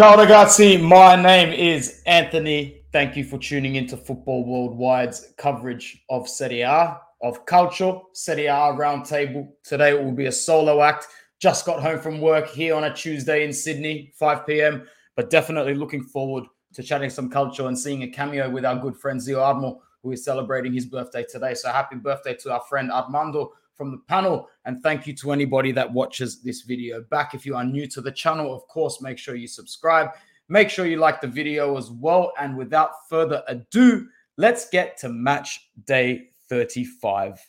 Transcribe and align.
Ciao 0.00 0.16
ragazzi, 0.16 0.80
my 0.80 1.14
name 1.14 1.52
is 1.52 2.00
Anthony. 2.06 2.84
Thank 2.90 3.18
you 3.18 3.24
for 3.24 3.36
tuning 3.36 3.74
into 3.74 3.98
Football 3.98 4.46
Worldwide's 4.46 5.34
coverage 5.36 6.02
of 6.08 6.26
Serie 6.26 6.62
A, 6.62 6.98
of 7.22 7.44
Calcio, 7.44 8.04
Serie 8.14 8.46
A 8.46 8.72
Roundtable. 8.72 9.48
Today 9.62 9.90
it 9.90 10.02
will 10.02 10.12
be 10.12 10.24
a 10.24 10.32
solo 10.32 10.80
act. 10.80 11.08
Just 11.38 11.66
got 11.66 11.82
home 11.82 12.00
from 12.00 12.18
work 12.18 12.48
here 12.48 12.74
on 12.76 12.84
a 12.84 12.94
Tuesday 12.94 13.44
in 13.44 13.52
Sydney, 13.52 14.10
5 14.18 14.46
p.m., 14.46 14.86
but 15.16 15.28
definitely 15.28 15.74
looking 15.74 16.02
forward 16.02 16.44
to 16.72 16.82
chatting 16.82 17.10
some 17.10 17.28
culture 17.28 17.68
and 17.68 17.78
seeing 17.78 18.02
a 18.02 18.08
cameo 18.08 18.48
with 18.48 18.64
our 18.64 18.76
good 18.76 18.96
friend 18.96 19.20
Zio 19.20 19.40
Armo, 19.40 19.80
who 20.02 20.12
is 20.12 20.24
celebrating 20.24 20.72
his 20.72 20.86
birthday 20.86 21.26
today. 21.30 21.52
So 21.52 21.70
happy 21.70 21.96
birthday 21.96 22.34
to 22.36 22.52
our 22.52 22.62
friend 22.70 22.90
Armando 22.90 23.52
from 23.80 23.92
the 23.92 24.02
panel. 24.08 24.46
And 24.66 24.82
thank 24.82 25.06
you 25.06 25.14
to 25.14 25.32
anybody 25.32 25.72
that 25.72 25.90
watches 25.90 26.42
this 26.42 26.60
video 26.60 27.00
back. 27.00 27.32
If 27.32 27.46
you 27.46 27.56
are 27.56 27.64
new 27.64 27.86
to 27.86 28.02
the 28.02 28.12
channel, 28.12 28.54
of 28.54 28.68
course, 28.68 29.00
make 29.00 29.16
sure 29.16 29.36
you 29.36 29.48
subscribe. 29.48 30.10
Make 30.50 30.68
sure 30.68 30.84
you 30.84 30.98
like 30.98 31.22
the 31.22 31.26
video 31.26 31.78
as 31.78 31.90
well. 31.90 32.34
And 32.38 32.58
without 32.58 32.90
further 33.08 33.42
ado, 33.48 34.06
let's 34.36 34.68
get 34.68 34.98
to 34.98 35.08
match 35.08 35.70
day 35.86 36.28
35. 36.50 37.40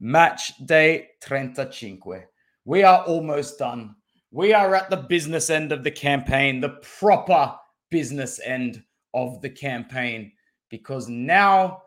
Match 0.00 0.56
day 0.66 1.10
35. 1.22 2.24
We 2.64 2.82
are 2.82 3.04
almost 3.04 3.60
done. 3.60 3.94
We 4.32 4.54
are 4.54 4.74
at 4.74 4.90
the 4.90 4.96
business 4.96 5.50
end 5.50 5.70
of 5.70 5.84
the 5.84 5.92
campaign, 5.92 6.60
the 6.60 6.80
proper 6.98 7.54
business 7.92 8.40
end 8.44 8.82
of 9.14 9.40
the 9.40 9.50
campaign, 9.50 10.32
because 10.68 11.08
now 11.08 11.82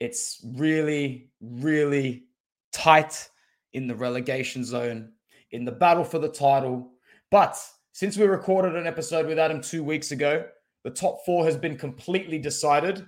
it's 0.00 0.44
really, 0.44 1.30
really 1.40 2.27
tight 2.72 3.28
in 3.72 3.86
the 3.86 3.94
relegation 3.94 4.64
zone, 4.64 5.12
in 5.50 5.64
the 5.64 5.72
battle 5.72 6.04
for 6.04 6.18
the 6.18 6.28
title. 6.28 6.90
But 7.30 7.58
since 7.92 8.16
we 8.16 8.26
recorded 8.26 8.76
an 8.76 8.86
episode 8.86 9.26
with 9.26 9.38
Adam 9.38 9.60
two 9.60 9.82
weeks 9.82 10.10
ago, 10.12 10.46
the 10.84 10.90
top 10.90 11.24
four 11.24 11.44
has 11.44 11.56
been 11.56 11.76
completely 11.76 12.38
decided. 12.38 13.04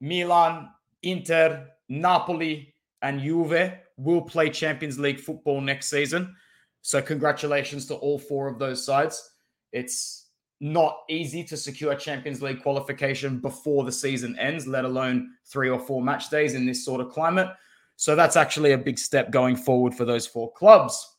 Milan, 0.00 0.70
Inter, 1.02 1.68
Napoli, 1.88 2.74
and 3.02 3.20
Juve 3.20 3.72
will 3.96 4.22
play 4.22 4.50
Champions 4.50 4.98
League 4.98 5.20
football 5.20 5.60
next 5.60 5.88
season. 5.88 6.34
So, 6.82 7.02
congratulations 7.02 7.86
to 7.86 7.94
all 7.96 8.18
four 8.18 8.48
of 8.48 8.58
those 8.58 8.84
sides. 8.84 9.32
It's 9.72 10.26
not 10.60 11.00
easy 11.08 11.44
to 11.44 11.56
secure 11.56 11.94
Champions 11.94 12.40
League 12.40 12.62
qualification 12.62 13.38
before 13.38 13.84
the 13.84 13.92
season 13.92 14.38
ends, 14.38 14.66
let 14.66 14.84
alone 14.84 15.34
three 15.44 15.68
or 15.68 15.78
four 15.78 16.02
match 16.02 16.30
days 16.30 16.54
in 16.54 16.64
this 16.64 16.84
sort 16.84 17.00
of 17.00 17.10
climate. 17.10 17.48
So 17.96 18.14
that's 18.14 18.36
actually 18.36 18.72
a 18.72 18.78
big 18.78 18.98
step 18.98 19.30
going 19.30 19.56
forward 19.56 19.94
for 19.94 20.04
those 20.04 20.26
four 20.26 20.52
clubs. 20.52 21.16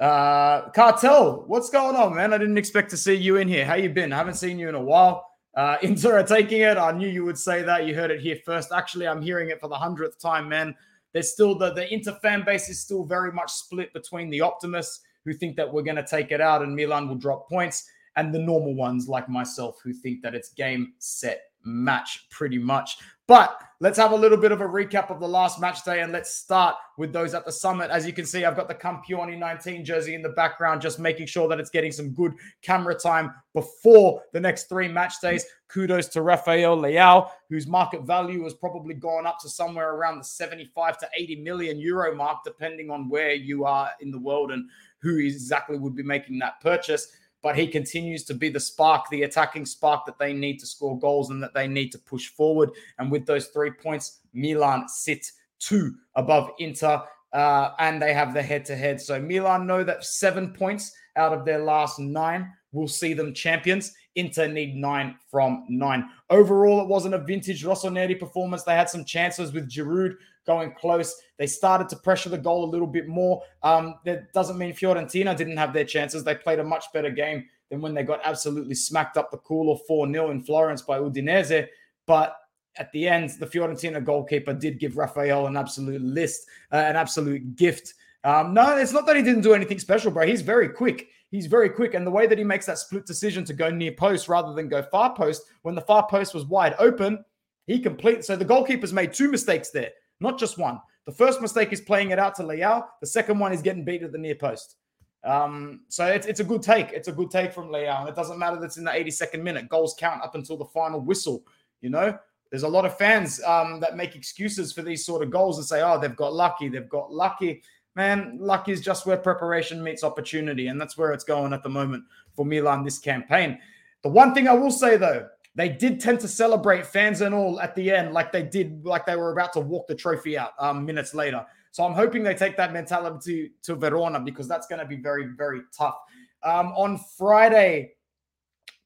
Uh, 0.00 0.68
Cartel, 0.70 1.44
what's 1.46 1.70
going 1.70 1.96
on, 1.96 2.14
man? 2.14 2.32
I 2.32 2.38
didn't 2.38 2.58
expect 2.58 2.90
to 2.90 2.96
see 2.96 3.14
you 3.14 3.36
in 3.36 3.48
here. 3.48 3.64
How 3.64 3.74
you 3.74 3.88
been? 3.88 4.12
I 4.12 4.16
haven't 4.16 4.34
seen 4.34 4.58
you 4.58 4.68
in 4.68 4.74
a 4.74 4.82
while. 4.82 5.28
Uh, 5.54 5.76
Inter 5.82 6.18
are 6.18 6.24
taking 6.24 6.62
it. 6.62 6.76
I 6.76 6.92
knew 6.92 7.08
you 7.08 7.24
would 7.24 7.38
say 7.38 7.62
that. 7.62 7.86
You 7.86 7.94
heard 7.94 8.10
it 8.10 8.20
here 8.20 8.38
first. 8.44 8.72
Actually, 8.72 9.06
I'm 9.06 9.22
hearing 9.22 9.50
it 9.50 9.60
for 9.60 9.68
the 9.68 9.76
hundredth 9.76 10.20
time, 10.20 10.48
man. 10.48 10.74
There's 11.12 11.32
still 11.32 11.56
the 11.56 11.72
the 11.72 11.92
Inter 11.92 12.18
fan 12.22 12.44
base 12.44 12.68
is 12.68 12.80
still 12.80 13.04
very 13.04 13.32
much 13.32 13.52
split 13.52 13.92
between 13.92 14.30
the 14.30 14.40
optimists 14.40 15.00
who 15.24 15.32
think 15.32 15.56
that 15.56 15.72
we're 15.72 15.82
going 15.82 15.96
to 15.96 16.06
take 16.06 16.32
it 16.32 16.40
out 16.40 16.62
and 16.62 16.74
Milan 16.74 17.08
will 17.08 17.14
drop 17.14 17.48
points, 17.48 17.88
and 18.16 18.34
the 18.34 18.38
normal 18.38 18.74
ones 18.74 19.08
like 19.08 19.28
myself 19.28 19.78
who 19.82 19.92
think 19.92 20.22
that 20.22 20.34
it's 20.34 20.50
game 20.50 20.92
set 20.98 21.42
match 21.64 22.26
pretty 22.30 22.58
much. 22.58 22.98
But 23.26 23.58
let's 23.80 23.98
have 23.98 24.12
a 24.12 24.16
little 24.16 24.36
bit 24.36 24.52
of 24.52 24.60
a 24.60 24.66
recap 24.66 25.10
of 25.10 25.18
the 25.18 25.28
last 25.28 25.58
match 25.58 25.82
day 25.82 26.02
and 26.02 26.12
let's 26.12 26.34
start 26.34 26.76
with 26.98 27.10
those 27.10 27.32
at 27.32 27.46
the 27.46 27.52
summit. 27.52 27.90
As 27.90 28.06
you 28.06 28.12
can 28.12 28.26
see, 28.26 28.44
I've 28.44 28.56
got 28.56 28.68
the 28.68 28.74
Campioni 28.74 29.38
19 29.38 29.82
jersey 29.82 30.14
in 30.14 30.20
the 30.20 30.28
background, 30.30 30.82
just 30.82 30.98
making 30.98 31.26
sure 31.26 31.48
that 31.48 31.58
it's 31.58 31.70
getting 31.70 31.90
some 31.90 32.10
good 32.10 32.34
camera 32.60 32.94
time 32.94 33.32
before 33.54 34.22
the 34.34 34.40
next 34.40 34.68
three 34.68 34.88
match 34.88 35.20
days. 35.22 35.46
Kudos 35.68 36.08
to 36.08 36.22
Rafael 36.22 36.76
Leao, 36.76 37.30
whose 37.48 37.66
market 37.66 38.02
value 38.02 38.44
has 38.44 38.52
probably 38.52 38.94
gone 38.94 39.26
up 39.26 39.38
to 39.40 39.48
somewhere 39.48 39.94
around 39.94 40.18
the 40.18 40.24
75 40.24 40.98
to 40.98 41.08
80 41.18 41.36
million 41.36 41.80
euro 41.80 42.14
mark, 42.14 42.44
depending 42.44 42.90
on 42.90 43.08
where 43.08 43.32
you 43.32 43.64
are 43.64 43.90
in 44.00 44.10
the 44.10 44.18
world 44.18 44.52
and 44.52 44.68
who 44.98 45.18
exactly 45.18 45.78
would 45.78 45.96
be 45.96 46.02
making 46.02 46.38
that 46.38 46.60
purchase 46.60 47.08
but 47.44 47.54
he 47.54 47.66
continues 47.68 48.24
to 48.24 48.32
be 48.32 48.48
the 48.48 48.58
spark, 48.58 49.04
the 49.10 49.24
attacking 49.24 49.66
spark 49.66 50.06
that 50.06 50.18
they 50.18 50.32
need 50.32 50.58
to 50.58 50.66
score 50.66 50.98
goals 50.98 51.28
and 51.28 51.42
that 51.42 51.52
they 51.52 51.68
need 51.68 51.92
to 51.92 51.98
push 51.98 52.28
forward. 52.28 52.70
And 52.98 53.12
with 53.12 53.26
those 53.26 53.48
three 53.48 53.70
points, 53.70 54.20
Milan 54.32 54.88
sit 54.88 55.30
two 55.58 55.94
above 56.16 56.50
Inter. 56.58 57.02
Uh, 57.34 57.74
and 57.80 58.00
they 58.00 58.14
have 58.14 58.32
the 58.32 58.42
head 58.42 58.64
to 58.64 58.76
head. 58.76 59.00
So 59.00 59.20
Milan 59.20 59.66
know 59.66 59.84
that 59.84 60.04
seven 60.04 60.52
points 60.52 60.94
out 61.16 61.32
of 61.32 61.44
their 61.44 61.58
last 61.58 61.98
nine 61.98 62.50
will 62.72 62.88
see 62.88 63.12
them 63.12 63.34
champions. 63.34 63.92
Inter 64.16 64.48
need 64.48 64.76
nine 64.76 65.16
from 65.30 65.64
nine. 65.68 66.08
Overall, 66.30 66.80
it 66.80 66.88
wasn't 66.88 67.14
a 67.14 67.18
vintage 67.18 67.64
Rossoneri 67.64 68.18
performance. 68.18 68.62
They 68.62 68.74
had 68.74 68.88
some 68.88 69.04
chances 69.04 69.52
with 69.52 69.70
Giroud 69.70 70.14
going 70.46 70.72
close. 70.74 71.20
They 71.38 71.46
started 71.46 71.88
to 71.88 71.96
pressure 71.96 72.28
the 72.28 72.38
goal 72.38 72.64
a 72.64 72.70
little 72.70 72.86
bit 72.86 73.08
more. 73.08 73.42
Um, 73.62 73.96
that 74.04 74.32
doesn't 74.32 74.58
mean 74.58 74.72
Fiorentina 74.72 75.36
didn't 75.36 75.56
have 75.56 75.72
their 75.72 75.84
chances. 75.84 76.22
They 76.22 76.34
played 76.34 76.58
a 76.58 76.64
much 76.64 76.84
better 76.92 77.10
game 77.10 77.44
than 77.70 77.80
when 77.80 77.94
they 77.94 78.02
got 78.02 78.20
absolutely 78.24 78.74
smacked 78.74 79.16
up 79.16 79.30
the 79.30 79.38
cooler 79.38 79.78
4 79.86 80.10
0 80.10 80.30
in 80.30 80.42
Florence 80.42 80.82
by 80.82 80.98
Udinese. 80.98 81.66
But 82.06 82.36
at 82.76 82.92
the 82.92 83.08
end, 83.08 83.30
the 83.38 83.46
Fiorentina 83.46 84.04
goalkeeper 84.04 84.52
did 84.52 84.78
give 84.78 84.96
Rafael 84.96 85.46
an 85.46 85.56
absolute 85.56 86.02
list, 86.02 86.46
uh, 86.72 86.76
an 86.76 86.96
absolute 86.96 87.56
gift. 87.56 87.94
Um, 88.24 88.54
no, 88.54 88.76
it's 88.76 88.92
not 88.92 89.06
that 89.06 89.16
he 89.16 89.22
didn't 89.22 89.42
do 89.42 89.54
anything 89.54 89.78
special, 89.78 90.10
bro. 90.10 90.26
He's 90.26 90.40
very 90.40 90.68
quick. 90.68 91.08
He's 91.34 91.46
very 91.46 91.68
quick. 91.68 91.94
And 91.94 92.06
the 92.06 92.12
way 92.12 92.26
that 92.26 92.38
he 92.38 92.44
makes 92.44 92.66
that 92.66 92.78
split 92.78 93.06
decision 93.06 93.44
to 93.46 93.52
go 93.52 93.68
near 93.70 93.92
post 93.92 94.28
rather 94.28 94.52
than 94.52 94.68
go 94.68 94.82
far 94.82 95.14
post, 95.14 95.42
when 95.62 95.74
the 95.74 95.80
far 95.80 96.06
post 96.06 96.32
was 96.32 96.44
wide 96.44 96.76
open, 96.78 97.24
he 97.66 97.80
completed. 97.80 98.24
So 98.24 98.36
the 98.36 98.44
goalkeeper's 98.44 98.92
made 98.92 99.12
two 99.12 99.30
mistakes 99.30 99.70
there 99.70 99.90
not 100.20 100.38
just 100.38 100.58
one. 100.58 100.80
The 101.06 101.12
first 101.12 101.40
mistake 101.40 101.72
is 101.72 101.80
playing 101.80 102.10
it 102.10 102.18
out 102.18 102.34
to 102.36 102.42
Leao. 102.42 102.86
The 103.00 103.06
second 103.06 103.38
one 103.38 103.52
is 103.52 103.62
getting 103.62 103.84
beat 103.84 104.02
at 104.02 104.12
the 104.12 104.18
near 104.18 104.34
post. 104.34 104.76
Um, 105.22 105.82
so 105.88 106.06
it's, 106.06 106.26
it's 106.26 106.40
a 106.40 106.44
good 106.44 106.62
take. 106.62 106.92
It's 106.92 107.08
a 107.08 107.12
good 107.12 107.30
take 107.30 107.52
from. 107.52 107.74
And 107.74 108.08
it 108.08 108.14
doesn't 108.14 108.38
matter 108.38 108.56
that 108.56 108.66
it's 108.66 108.76
in 108.76 108.84
the 108.84 108.90
82nd 108.90 109.42
minute. 109.42 109.68
Goals 109.68 109.94
count 109.98 110.22
up 110.22 110.34
until 110.34 110.56
the 110.56 110.64
final 110.64 111.00
whistle. 111.00 111.44
You 111.80 111.90
know, 111.90 112.16
there's 112.50 112.62
a 112.62 112.68
lot 112.68 112.86
of 112.86 112.96
fans 112.96 113.42
um, 113.42 113.80
that 113.80 113.96
make 113.96 114.16
excuses 114.16 114.72
for 114.72 114.82
these 114.82 115.04
sort 115.04 115.22
of 115.22 115.30
goals 115.30 115.58
and 115.58 115.66
say, 115.66 115.82
oh, 115.82 115.98
they've 115.98 116.16
got 116.16 116.32
lucky. 116.32 116.68
They've 116.68 116.88
got 116.88 117.12
lucky. 117.12 117.62
Man, 117.96 118.38
luck 118.40 118.68
is 118.68 118.80
just 118.80 119.06
where 119.06 119.16
preparation 119.16 119.82
meets 119.82 120.02
opportunity. 120.02 120.66
And 120.66 120.80
that's 120.80 120.98
where 120.98 121.12
it's 121.12 121.24
going 121.24 121.52
at 121.52 121.62
the 121.62 121.68
moment 121.68 122.04
for 122.34 122.44
Milan 122.44 122.84
this 122.84 122.98
campaign. 122.98 123.58
The 124.02 124.08
one 124.08 124.34
thing 124.34 124.48
I 124.48 124.52
will 124.52 124.70
say, 124.70 124.96
though, 124.96 125.28
they 125.54 125.68
did 125.68 126.00
tend 126.00 126.20
to 126.20 126.28
celebrate 126.28 126.84
fans 126.84 127.20
and 127.20 127.34
all 127.34 127.60
at 127.60 127.74
the 127.76 127.90
end, 127.90 128.12
like 128.12 128.32
they 128.32 128.42
did, 128.42 128.84
like 128.84 129.06
they 129.06 129.14
were 129.14 129.32
about 129.32 129.52
to 129.52 129.60
walk 129.60 129.86
the 129.86 129.94
trophy 129.94 130.36
out 130.36 130.50
um, 130.58 130.84
minutes 130.84 131.14
later. 131.14 131.46
So 131.70 131.84
I'm 131.84 131.94
hoping 131.94 132.22
they 132.22 132.34
take 132.34 132.56
that 132.56 132.72
mentality 132.72 133.50
to, 133.62 133.74
to 133.74 133.78
Verona 133.78 134.20
because 134.20 134.48
that's 134.48 134.66
going 134.66 134.80
to 134.80 134.86
be 134.86 134.96
very, 134.96 135.26
very 135.36 135.62
tough. 135.76 135.96
Um, 136.42 136.68
on 136.76 136.98
Friday 137.16 137.92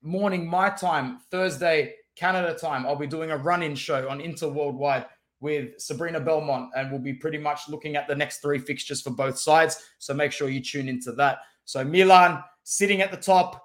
morning, 0.03 0.47
my 0.49 0.71
time, 0.71 1.19
Thursday, 1.31 1.95
Canada 2.17 2.55
time, 2.55 2.87
I'll 2.87 2.97
be 2.97 3.07
doing 3.07 3.31
a 3.31 3.37
run 3.37 3.63
in 3.63 3.75
show 3.75 4.09
on 4.09 4.21
Inter 4.21 4.49
Worldwide 4.49 5.07
with 5.41 5.81
Sabrina 5.81 6.21
Belmont, 6.21 6.71
and 6.77 6.91
we'll 6.91 7.01
be 7.01 7.15
pretty 7.15 7.39
much 7.39 7.69
looking 7.69 7.97
at 7.97 8.09
the 8.09 8.15
next 8.15 8.39
three 8.39 8.59
fixtures 8.59 9.01
for 9.01 9.11
both 9.11 9.39
sides. 9.39 9.83
So 9.99 10.15
make 10.15 10.33
sure 10.33 10.49
you 10.49 10.63
tune 10.63 10.89
into 10.89 11.13
that. 11.13 11.39
So 11.65 11.85
Milan 11.85 12.43
sitting 12.65 13.03
at 13.03 13.11
the 13.11 13.17
top, 13.17 13.63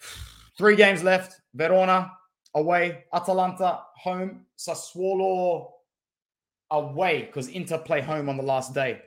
three 0.58 0.76
games 0.76 1.02
left. 1.02 1.40
Verona 1.54 2.12
away, 2.54 3.04
Atalanta 3.12 3.80
home, 3.96 4.46
Sassuolo 4.58 5.70
away 6.70 7.22
because 7.22 7.48
Inter 7.48 7.78
play 7.78 8.00
home 8.00 8.28
on 8.28 8.36
the 8.36 8.42
last 8.42 8.74
day. 8.74 9.02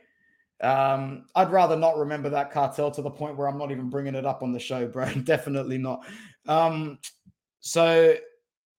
Um, 0.62 1.26
I'd 1.36 1.52
rather 1.52 1.76
not 1.76 1.98
remember 1.98 2.30
that 2.30 2.52
cartel 2.52 2.90
to 2.92 3.02
the 3.02 3.10
point 3.10 3.38
where 3.38 3.48
I'm 3.48 3.58
not 3.58 3.72
even 3.72 3.90
bringing 3.90 4.16
it 4.16 4.26
up 4.26 4.42
on 4.42 4.54
the 4.54 4.60
show, 4.60 4.88
bro. 4.88 5.12
Definitely 5.24 5.78
not. 5.78 6.06
Um, 6.48 7.00
so 7.60 8.16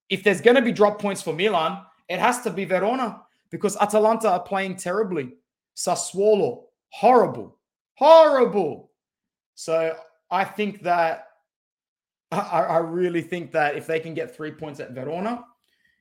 if 0.09 0.23
there's 0.23 0.41
going 0.41 0.57
to 0.57 0.63
be 0.63 0.73
drop 0.73 1.01
points 1.01 1.21
for 1.21 1.35
Milan, 1.35 1.83
it 2.09 2.19
has 2.19 2.43
to 2.43 2.51
be 2.51 2.65
Verona 2.65 3.23
because 3.51 3.77
Atalanta 3.77 4.31
are 4.31 4.41
playing 4.41 4.77
terribly. 4.77 5.35
Sassuolo, 5.77 6.65
horrible, 6.91 7.59
horrible. 7.95 8.91
So 9.55 9.97
I 10.31 10.45
think 10.45 10.83
that 10.83 11.29
I, 12.33 12.63
I 12.63 12.79
really 12.79 13.23
think 13.23 13.53
that 13.53 13.77
if 13.77 13.87
they 13.87 14.01
can 14.01 14.15
get 14.15 14.35
three 14.35 14.51
points 14.51 14.81
at 14.81 14.93
Verona, 14.93 15.45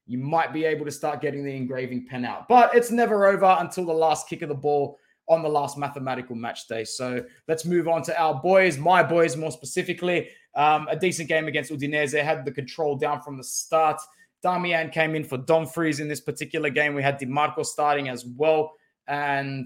you 0.08 0.18
might 0.18 0.54
be 0.54 0.66
able 0.66 0.86
to 0.86 0.92
start 0.92 1.22
getting 1.22 1.44
the 1.44 1.56
engraving 1.56 2.06
pen 2.08 2.26
out. 2.26 2.48
But 2.48 2.76
it's 2.76 2.92
never 2.92 3.26
over 3.26 3.58
until 3.60 3.86
the 3.86 3.94
last 3.94 4.28
kick 4.28 4.42
of 4.42 4.50
the 4.50 4.56
ball 4.56 5.00
on 5.28 5.42
the 5.42 5.50
last 5.50 5.78
mathematical 5.78 6.36
match 6.36 6.68
day. 6.68 6.84
So 6.84 7.24
let's 7.48 7.66
move 7.66 7.88
on 7.88 8.04
to 8.04 8.20
our 8.20 8.36
boys, 8.36 8.78
my 8.78 9.02
boys 9.02 9.36
more 9.36 9.52
specifically. 9.52 10.30
Um, 10.56 10.88
a 10.90 10.96
decent 10.96 11.28
game 11.28 11.48
against 11.48 11.72
Udinese, 11.72 12.12
They 12.12 12.24
had 12.24 12.46
the 12.46 12.52
control 12.52 12.96
down 12.96 13.22
from 13.22 13.38
the 13.38 13.44
start. 13.44 14.00
Darmian 14.46 14.92
came 14.92 15.16
in 15.16 15.24
for 15.24 15.38
Dumfries 15.40 16.00
in 16.00 16.08
this 16.08 16.22
particular 16.22 16.70
game. 16.70 16.94
We 16.94 17.02
had 17.02 17.20
DiMarco 17.20 17.66
starting 17.66 18.10
as 18.10 18.26
well. 18.26 18.74
And, 19.08 19.66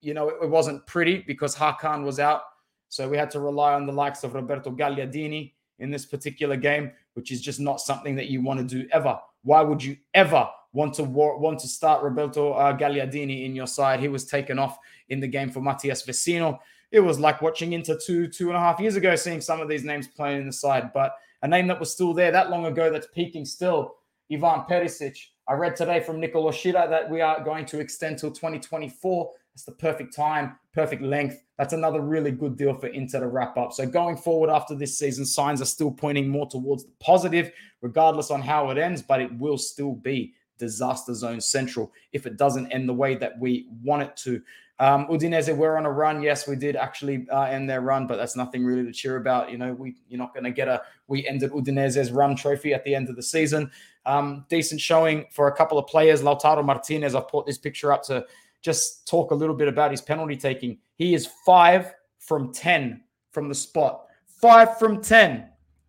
you 0.00 0.14
know, 0.14 0.30
it, 0.30 0.36
it 0.42 0.48
wasn't 0.48 0.86
pretty 0.86 1.18
because 1.26 1.54
Hakan 1.54 2.02
was 2.02 2.18
out. 2.18 2.42
So 2.88 3.08
we 3.08 3.18
had 3.18 3.30
to 3.32 3.40
rely 3.40 3.74
on 3.74 3.86
the 3.86 3.92
likes 3.92 4.24
of 4.24 4.34
Roberto 4.34 4.70
Gagliardini 4.70 5.52
in 5.78 5.90
this 5.90 6.06
particular 6.06 6.56
game, 6.56 6.92
which 7.12 7.30
is 7.30 7.42
just 7.42 7.60
not 7.60 7.80
something 7.80 8.16
that 8.16 8.28
you 8.28 8.42
want 8.42 8.58
to 8.60 8.82
do 8.82 8.88
ever. 8.90 9.18
Why 9.42 9.60
would 9.60 9.84
you 9.84 9.96
ever 10.14 10.48
want 10.72 10.94
to 10.94 11.04
want 11.04 11.58
to 11.60 11.68
start 11.68 12.02
Roberto 12.02 12.52
uh, 12.52 12.76
Gagliardini 12.76 13.44
in 13.44 13.54
your 13.54 13.66
side? 13.66 14.00
He 14.00 14.08
was 14.08 14.24
taken 14.24 14.58
off 14.58 14.78
in 15.08 15.20
the 15.20 15.28
game 15.28 15.50
for 15.50 15.60
Matias 15.60 16.04
Vecino. 16.06 16.58
It 16.90 17.00
was 17.00 17.20
like 17.20 17.42
watching 17.42 17.72
Inter 17.72 17.96
two 17.96 18.26
two 18.28 18.48
and 18.48 18.56
a 18.56 18.60
half 18.60 18.80
years 18.80 18.96
ago, 18.96 19.14
seeing 19.14 19.40
some 19.40 19.60
of 19.60 19.68
these 19.68 19.84
names 19.84 20.08
playing 20.08 20.40
in 20.40 20.46
the 20.46 20.52
side, 20.52 20.92
but 20.92 21.14
a 21.42 21.48
name 21.48 21.66
that 21.68 21.80
was 21.80 21.92
still 21.92 22.12
there 22.12 22.30
that 22.32 22.50
long 22.50 22.66
ago 22.66 22.90
that's 22.90 23.08
peaking 23.14 23.44
still, 23.44 23.96
Ivan 24.30 24.64
Perisic. 24.68 25.16
I 25.48 25.54
read 25.54 25.74
today 25.74 26.00
from 26.00 26.20
Nicola 26.20 26.52
Schira 26.52 26.88
that 26.88 27.10
we 27.10 27.20
are 27.20 27.42
going 27.42 27.66
to 27.66 27.80
extend 27.80 28.18
till 28.18 28.30
2024. 28.30 29.32
It's 29.54 29.64
the 29.64 29.72
perfect 29.72 30.14
time, 30.14 30.56
perfect 30.72 31.02
length. 31.02 31.42
That's 31.58 31.72
another 31.72 32.00
really 32.00 32.30
good 32.30 32.56
deal 32.56 32.74
for 32.74 32.86
Inter 32.86 33.20
to 33.20 33.26
wrap 33.26 33.56
up. 33.56 33.72
So 33.72 33.84
going 33.84 34.16
forward 34.16 34.48
after 34.48 34.74
this 34.74 34.98
season, 34.98 35.26
signs 35.26 35.60
are 35.60 35.66
still 35.66 35.90
pointing 35.90 36.28
more 36.28 36.46
towards 36.46 36.84
the 36.84 36.92
positive, 37.00 37.50
regardless 37.82 38.30
on 38.30 38.42
how 38.42 38.70
it 38.70 38.78
ends, 38.78 39.02
but 39.02 39.20
it 39.20 39.36
will 39.38 39.58
still 39.58 39.92
be 39.92 40.34
disaster 40.60 41.14
zone 41.14 41.40
central 41.40 41.92
if 42.12 42.26
it 42.26 42.36
doesn't 42.36 42.70
end 42.70 42.88
the 42.88 42.94
way 42.94 43.16
that 43.16 43.38
we 43.40 43.66
want 43.82 44.02
it 44.02 44.16
to. 44.18 44.40
Um, 44.78 45.08
Udinese, 45.08 45.54
we're 45.54 45.76
on 45.76 45.84
a 45.84 45.90
run. 45.90 46.22
Yes, 46.22 46.46
we 46.46 46.56
did 46.56 46.76
actually 46.76 47.26
uh, 47.30 47.42
end 47.42 47.68
their 47.68 47.80
run, 47.80 48.06
but 48.06 48.16
that's 48.16 48.36
nothing 48.36 48.64
really 48.64 48.84
to 48.84 48.92
cheer 48.92 49.16
about. 49.16 49.50
You 49.50 49.58
know, 49.58 49.74
we 49.74 49.96
you're 50.08 50.18
not 50.18 50.32
going 50.32 50.44
to 50.44 50.50
get 50.50 50.68
a 50.68 50.82
we 51.08 51.26
ended 51.26 51.50
Udinese's 51.50 52.12
run 52.12 52.36
trophy 52.36 52.72
at 52.72 52.84
the 52.84 52.94
end 52.94 53.08
of 53.10 53.16
the 53.16 53.22
season. 53.22 53.70
Um, 54.06 54.46
decent 54.48 54.80
showing 54.80 55.26
for 55.32 55.48
a 55.48 55.56
couple 55.56 55.78
of 55.78 55.86
players. 55.86 56.22
Lautaro 56.22 56.64
Martinez, 56.64 57.14
I've 57.14 57.28
put 57.28 57.44
this 57.44 57.58
picture 57.58 57.92
up 57.92 58.02
to 58.04 58.24
just 58.62 59.06
talk 59.06 59.32
a 59.32 59.34
little 59.34 59.54
bit 59.54 59.68
about 59.68 59.90
his 59.90 60.00
penalty 60.00 60.36
taking. 60.36 60.78
He 60.96 61.14
is 61.14 61.28
five 61.44 61.92
from 62.18 62.52
10 62.52 63.02
from 63.32 63.48
the 63.48 63.54
spot. 63.54 64.06
Five 64.26 64.78
from 64.78 65.02
10. 65.02 65.46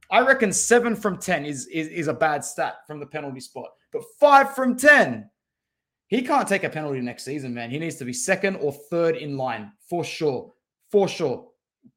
I 0.10 0.22
reckon 0.22 0.52
seven 0.52 0.96
from 0.96 1.18
10 1.18 1.46
is, 1.46 1.68
is, 1.68 1.88
is 1.88 2.08
a 2.08 2.14
bad 2.14 2.44
stat 2.44 2.86
from 2.86 3.00
the 3.00 3.06
penalty 3.06 3.40
spot, 3.40 3.70
but 3.92 4.04
five 4.20 4.56
from 4.56 4.78
10. 4.78 5.30
He 6.08 6.22
can't 6.22 6.48
take 6.48 6.64
a 6.64 6.70
penalty 6.70 7.00
next 7.02 7.24
season, 7.24 7.54
man. 7.54 7.72
He 7.72 7.80
needs 7.80 7.96
to 7.98 8.06
be 8.06 8.14
second 8.14 8.58
or 8.58 8.74
third 8.74 9.16
in 9.16 9.38
line 9.38 9.72
for 9.90 10.04
sure. 10.04 10.52
For 10.92 11.08
sure. 11.08 11.48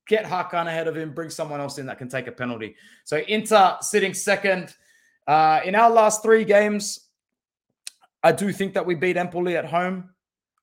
Get 0.06 0.24
Hakan 0.24 0.66
ahead 0.66 0.86
of 0.86 0.96
him, 0.96 1.12
bring 1.12 1.30
someone 1.30 1.60
else 1.60 1.78
in 1.78 1.86
that 1.86 1.98
can 1.98 2.08
take 2.08 2.26
a 2.26 2.32
penalty. 2.32 2.76
So 3.04 3.18
Inter 3.28 3.76
sitting 3.80 4.14
second. 4.14 4.74
Uh, 5.26 5.60
in 5.64 5.74
our 5.74 5.90
last 5.90 6.22
three 6.22 6.44
games, 6.44 7.08
I 8.22 8.32
do 8.32 8.52
think 8.52 8.74
that 8.74 8.86
we 8.86 8.94
beat 8.94 9.16
Empoli 9.16 9.56
at 9.56 9.64
home 9.64 10.10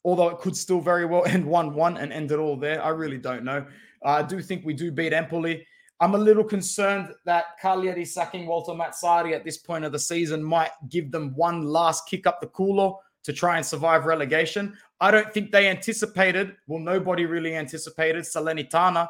although 0.04 0.30
it 0.30 0.40
could 0.40 0.56
still 0.56 0.82
very 0.82 1.06
well 1.06 1.26
end 1.26 1.46
1 1.46 1.74
1 1.74 1.98
and 1.98 2.14
end 2.14 2.32
it 2.32 2.40
all 2.40 2.56
there. 2.56 2.84
I 2.84 2.90
really 2.90 3.18
don't 3.18 3.44
know. 3.44 3.66
I 4.04 4.24
do 4.24 4.42
think 4.42 4.66
we 4.66 4.74
do 4.74 4.92
beat 4.92 5.14
Empoli. 5.14 5.66
I'm 6.02 6.16
a 6.16 6.18
little 6.18 6.44
concerned 6.44 7.14
that 7.26 7.60
Cagliari 7.62 8.06
sacking 8.06 8.48
Walter 8.48 8.72
Mazzarri 8.72 9.34
at 9.36 9.46
this 9.46 9.60
point 9.60 9.86
of 9.86 9.92
the 9.92 10.00
season 10.00 10.44
might 10.44 10.72
give 10.90 11.12
them 11.12 11.36
one 11.36 11.62
last 11.62 12.08
kick 12.10 12.26
up 12.26 12.42
the 12.42 12.48
cooler 12.48 12.94
to 13.24 13.32
try 13.32 13.58
and 13.58 13.66
survive 13.66 14.06
relegation. 14.06 14.76
I 15.00 15.12
don't 15.12 15.32
think 15.32 15.52
they 15.52 15.70
anticipated, 15.70 16.56
well, 16.66 16.80
nobody 16.80 17.26
really 17.28 17.56
anticipated 17.56 18.24
Salernitana 18.24 19.08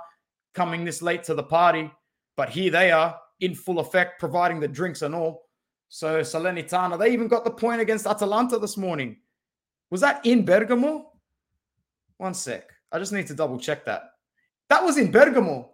coming 0.53 0.83
this 0.83 1.01
late 1.01 1.23
to 1.23 1.33
the 1.33 1.43
party, 1.43 1.89
but 2.35 2.49
here 2.49 2.69
they 2.69 2.91
are 2.91 3.17
in 3.39 3.55
full 3.55 3.79
effect, 3.79 4.19
providing 4.19 4.59
the 4.59 4.67
drinks 4.67 5.01
and 5.01 5.15
all. 5.15 5.47
So 5.87 6.19
Salernitana, 6.19 6.99
they 6.99 7.13
even 7.13 7.29
got 7.29 7.45
the 7.45 7.51
point 7.51 7.79
against 7.79 8.05
Atalanta 8.05 8.59
this 8.59 8.75
morning. 8.75 9.15
Was 9.91 10.01
that 10.01 10.25
in 10.25 10.43
Bergamo? 10.43 11.13
One 12.17 12.33
sec. 12.33 12.69
I 12.91 12.99
just 12.99 13.13
need 13.13 13.27
to 13.27 13.33
double 13.33 13.57
check 13.57 13.85
that. 13.85 14.11
That 14.67 14.83
was 14.83 14.97
in 14.97 15.09
Bergamo. 15.09 15.70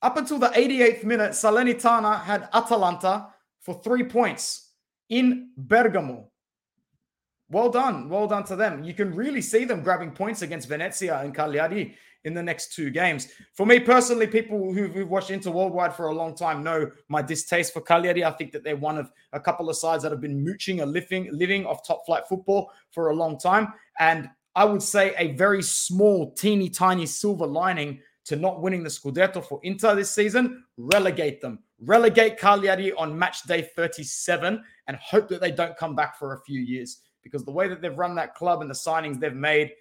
Up 0.00 0.16
until 0.16 0.38
the 0.38 0.48
88th 0.48 1.04
minute, 1.04 1.32
Salernitana 1.32 2.22
had 2.22 2.48
Atalanta 2.52 3.28
for 3.60 3.74
three 3.82 4.04
points 4.04 4.70
in 5.08 5.50
Bergamo. 5.56 6.30
Well 7.50 7.70
done. 7.70 8.08
Well 8.08 8.26
done 8.26 8.44
to 8.44 8.56
them. 8.56 8.84
You 8.84 8.94
can 8.94 9.14
really 9.14 9.40
see 9.40 9.64
them 9.64 9.82
grabbing 9.82 10.12
points 10.12 10.42
against 10.42 10.68
Venezia 10.68 11.18
and 11.20 11.34
Cagliari 11.34 11.96
in 12.24 12.34
the 12.34 12.42
next 12.42 12.74
two 12.74 12.90
games. 12.90 13.28
For 13.54 13.64
me 13.64 13.80
personally, 13.80 14.26
people 14.26 14.72
who've, 14.72 15.08
watched 15.08 15.30
Inter 15.30 15.50
Worldwide 15.50 15.94
for 15.94 16.08
a 16.08 16.14
long 16.14 16.36
time 16.36 16.62
know 16.62 16.90
my 17.08 17.22
distaste 17.22 17.72
for 17.72 17.80
Cagliari. 17.80 18.24
I 18.24 18.32
think 18.32 18.52
that 18.52 18.64
they're 18.64 18.76
one 18.76 18.98
of 18.98 19.10
a 19.32 19.40
couple 19.40 19.70
of 19.70 19.76
sides 19.76 20.02
that 20.02 20.12
have 20.12 20.20
been 20.20 20.44
mooching 20.44 20.80
a 20.80 20.86
living, 20.86 21.28
living 21.32 21.64
off 21.64 21.86
top 21.86 22.04
flight 22.06 22.24
football 22.28 22.70
for 22.90 23.08
a 23.08 23.14
long 23.14 23.38
time. 23.38 23.72
And 23.98 24.28
I 24.54 24.64
would 24.64 24.82
say 24.82 25.14
a 25.16 25.32
very 25.32 25.62
small, 25.62 26.32
teeny 26.32 26.68
tiny 26.68 27.06
silver 27.06 27.46
lining 27.46 28.00
to 28.28 28.36
not 28.36 28.62
winning 28.62 28.82
the 28.82 28.88
Scudetto 28.88 29.44
for 29.44 29.60
Inter 29.62 29.94
this 29.94 30.10
season, 30.10 30.64
relegate 30.76 31.40
them. 31.40 31.58
Relegate 31.80 32.38
Cagliari 32.38 32.92
on 32.94 33.18
match 33.18 33.42
day 33.42 33.68
37 33.76 34.62
and 34.86 34.96
hope 34.96 35.28
that 35.28 35.40
they 35.40 35.50
don't 35.50 35.76
come 35.76 35.94
back 35.94 36.18
for 36.18 36.34
a 36.34 36.40
few 36.40 36.60
years 36.60 37.02
because 37.22 37.44
the 37.44 37.50
way 37.50 37.68
that 37.68 37.82
they've 37.82 37.98
run 37.98 38.14
that 38.14 38.34
club 38.34 38.62
and 38.62 38.70
the 38.70 38.74
signings 38.74 39.18
they've 39.20 39.34
made– 39.34 39.72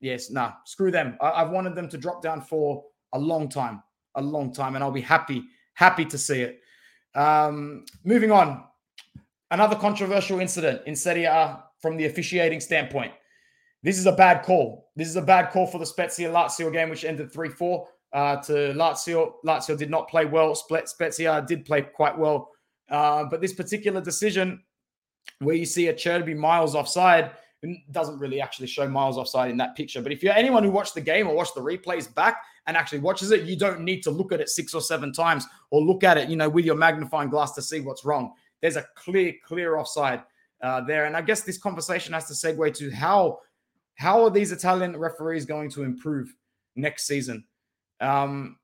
yes, 0.00 0.30
nah, 0.30 0.52
screw 0.64 0.90
them. 0.90 1.16
I, 1.20 1.40
have 1.40 1.50
wanted 1.50 1.74
them 1.74 1.88
to 1.88 1.98
drop 1.98 2.22
down 2.22 2.40
for 2.40 2.84
a 3.12 3.18
long 3.18 3.48
time, 3.48 3.82
a 4.14 4.22
long 4.22 4.52
time, 4.52 4.74
and 4.74 4.84
I'll 4.84 4.90
be 4.90 5.00
happy, 5.00 5.44
happy 5.74 6.04
to 6.06 6.18
see 6.18 6.42
it. 6.42 6.60
Um, 7.14 7.84
moving 8.04 8.30
on, 8.30 8.64
another 9.50 9.76
controversial 9.76 10.40
incident 10.40 10.82
in 10.86 10.94
Serie 10.94 11.24
A 11.24 11.64
from 11.80 11.96
the 11.96 12.06
officiating 12.06 12.60
standpoint. 12.60 13.12
This 13.86 14.00
is 14.00 14.06
a 14.06 14.12
bad 14.12 14.42
call. 14.42 14.90
This 14.96 15.06
is 15.06 15.14
a 15.14 15.22
bad 15.22 15.52
call 15.52 15.68
for 15.68 15.78
the 15.78 15.86
Spezia 15.86 16.28
Lazio 16.28 16.72
game, 16.72 16.90
which 16.90 17.04
ended 17.04 17.32
3 17.32 17.48
4 17.50 17.88
uh, 18.12 18.36
to 18.38 18.52
Lazio. 18.74 19.34
Lazio 19.46 19.78
did 19.78 19.90
not 19.90 20.08
play 20.08 20.24
well. 20.24 20.56
Spezia 20.56 21.44
did 21.46 21.64
play 21.64 21.82
quite 21.82 22.18
well. 22.18 22.50
Uh, 22.90 23.22
but 23.30 23.40
this 23.40 23.52
particular 23.52 24.00
decision, 24.00 24.60
where 25.38 25.54
you 25.54 25.64
see 25.64 25.84
Acerbi 25.84 26.36
miles 26.36 26.74
offside, 26.74 27.30
doesn't 27.92 28.18
really 28.18 28.40
actually 28.40 28.66
show 28.66 28.88
miles 28.88 29.18
offside 29.18 29.52
in 29.52 29.56
that 29.58 29.76
picture. 29.76 30.02
But 30.02 30.10
if 30.10 30.20
you're 30.20 30.34
anyone 30.34 30.64
who 30.64 30.72
watched 30.72 30.94
the 30.94 31.00
game 31.00 31.28
or 31.28 31.36
watched 31.36 31.54
the 31.54 31.60
replays 31.60 32.12
back 32.12 32.42
and 32.66 32.76
actually 32.76 32.98
watches 32.98 33.30
it, 33.30 33.42
you 33.42 33.56
don't 33.56 33.82
need 33.82 34.02
to 34.02 34.10
look 34.10 34.32
at 34.32 34.40
it 34.40 34.48
six 34.48 34.74
or 34.74 34.80
seven 34.80 35.12
times 35.12 35.46
or 35.70 35.80
look 35.80 36.02
at 36.02 36.18
it, 36.18 36.28
you 36.28 36.34
know, 36.34 36.48
with 36.48 36.64
your 36.64 36.74
magnifying 36.74 37.30
glass 37.30 37.52
to 37.52 37.62
see 37.62 37.78
what's 37.78 38.04
wrong. 38.04 38.32
There's 38.60 38.74
a 38.74 38.84
clear, 38.96 39.34
clear 39.46 39.76
offside 39.76 40.24
uh, 40.60 40.80
there. 40.80 41.04
And 41.04 41.16
I 41.16 41.22
guess 41.22 41.42
this 41.42 41.58
conversation 41.58 42.14
has 42.14 42.26
to 42.26 42.34
segue 42.34 42.74
to 42.78 42.90
how 42.90 43.38
how 43.96 44.22
are 44.24 44.30
these 44.30 44.52
Italian 44.52 44.96
referees 44.96 45.44
going 45.44 45.70
to 45.70 45.82
improve 45.82 46.34
next 46.76 47.06
season? 47.06 47.44
Um, 48.00 48.58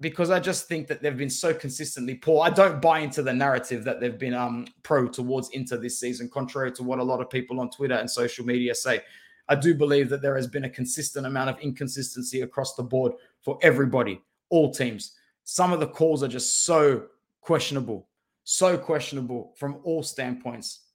because 0.00 0.30
I 0.30 0.40
just 0.40 0.66
think 0.66 0.86
that 0.88 1.02
they've 1.02 1.16
been 1.16 1.28
so 1.28 1.52
consistently 1.52 2.14
poor. 2.14 2.42
I 2.42 2.48
don't 2.48 2.80
buy 2.80 3.00
into 3.00 3.22
the 3.22 3.34
narrative 3.34 3.84
that 3.84 4.00
they've 4.00 4.18
been 4.18 4.32
um, 4.32 4.66
pro 4.82 5.06
towards 5.06 5.50
Inter 5.50 5.76
this 5.76 6.00
season, 6.00 6.30
contrary 6.30 6.72
to 6.72 6.82
what 6.82 6.98
a 6.98 7.04
lot 7.04 7.20
of 7.20 7.28
people 7.28 7.60
on 7.60 7.70
Twitter 7.70 7.94
and 7.94 8.10
social 8.10 8.44
media 8.44 8.74
say. 8.74 9.02
I 9.48 9.56
do 9.56 9.74
believe 9.74 10.08
that 10.08 10.22
there 10.22 10.36
has 10.36 10.46
been 10.46 10.64
a 10.64 10.70
consistent 10.70 11.26
amount 11.26 11.50
of 11.50 11.58
inconsistency 11.58 12.40
across 12.40 12.74
the 12.76 12.82
board 12.82 13.12
for 13.42 13.58
everybody, 13.62 14.22
all 14.48 14.72
teams. 14.72 15.16
Some 15.44 15.72
of 15.72 15.80
the 15.80 15.88
calls 15.88 16.22
are 16.22 16.28
just 16.28 16.64
so 16.64 17.06
questionable, 17.42 18.08
so 18.44 18.78
questionable 18.78 19.52
from 19.58 19.80
all 19.82 20.02
standpoints. 20.02 20.86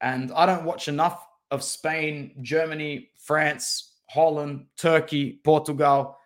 And 0.00 0.32
I 0.32 0.46
don't 0.46 0.64
watch 0.64 0.88
enough 0.88 1.27
of 1.50 1.62
Spain, 1.62 2.34
Germany, 2.42 3.10
France, 3.18 3.96
Holland, 4.08 4.66
Turkey, 4.76 5.40
Portugal 5.44 6.18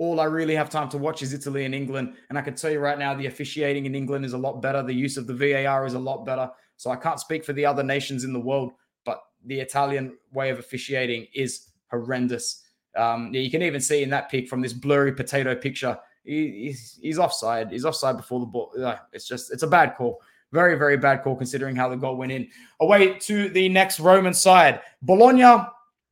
all 0.00 0.18
I 0.18 0.24
really 0.24 0.54
have 0.54 0.70
time 0.70 0.88
to 0.88 0.98
watch 0.98 1.20
is 1.20 1.34
Italy 1.34 1.66
and 1.66 1.74
England. 1.74 2.14
And 2.30 2.38
I 2.38 2.40
can 2.40 2.54
tell 2.54 2.70
you 2.70 2.80
right 2.80 2.98
now, 2.98 3.12
the 3.12 3.26
officiating 3.26 3.84
in 3.84 3.94
England 3.94 4.24
is 4.24 4.32
a 4.32 4.38
lot 4.38 4.62
better. 4.62 4.82
The 4.82 4.94
use 4.94 5.18
of 5.18 5.26
the 5.26 5.34
VAR 5.34 5.84
is 5.84 5.92
a 5.92 5.98
lot 5.98 6.24
better. 6.24 6.50
So 6.78 6.90
I 6.90 6.96
can't 6.96 7.20
speak 7.20 7.44
for 7.44 7.52
the 7.52 7.66
other 7.66 7.82
nations 7.82 8.24
in 8.24 8.32
the 8.32 8.40
world, 8.40 8.72
but 9.04 9.20
the 9.44 9.60
Italian 9.60 10.16
way 10.32 10.48
of 10.48 10.58
officiating 10.58 11.26
is 11.34 11.66
horrendous. 11.90 12.64
Um, 12.96 13.34
you 13.34 13.50
can 13.50 13.60
even 13.60 13.82
see 13.82 14.02
in 14.02 14.08
that 14.08 14.30
pic 14.30 14.48
from 14.48 14.62
this 14.62 14.72
blurry 14.72 15.12
potato 15.12 15.54
picture, 15.54 15.98
he, 16.24 16.68
he's, 16.68 16.98
he's 17.02 17.18
offside. 17.18 17.70
He's 17.70 17.84
offside 17.84 18.16
before 18.16 18.40
the 18.40 18.46
ball. 18.46 18.72
It's 19.12 19.28
just, 19.28 19.52
it's 19.52 19.64
a 19.64 19.68
bad 19.68 19.96
call. 19.96 20.22
Very, 20.52 20.76
very 20.76 20.96
bad 20.96 21.22
call 21.22 21.36
considering 21.36 21.76
how 21.76 21.88
the 21.88 21.96
goal 21.96 22.16
went 22.16 22.32
in. 22.32 22.48
Away 22.80 23.18
to 23.20 23.48
the 23.50 23.68
next 23.68 24.00
Roman 24.00 24.34
side. 24.34 24.80
Bologna, 25.02 25.64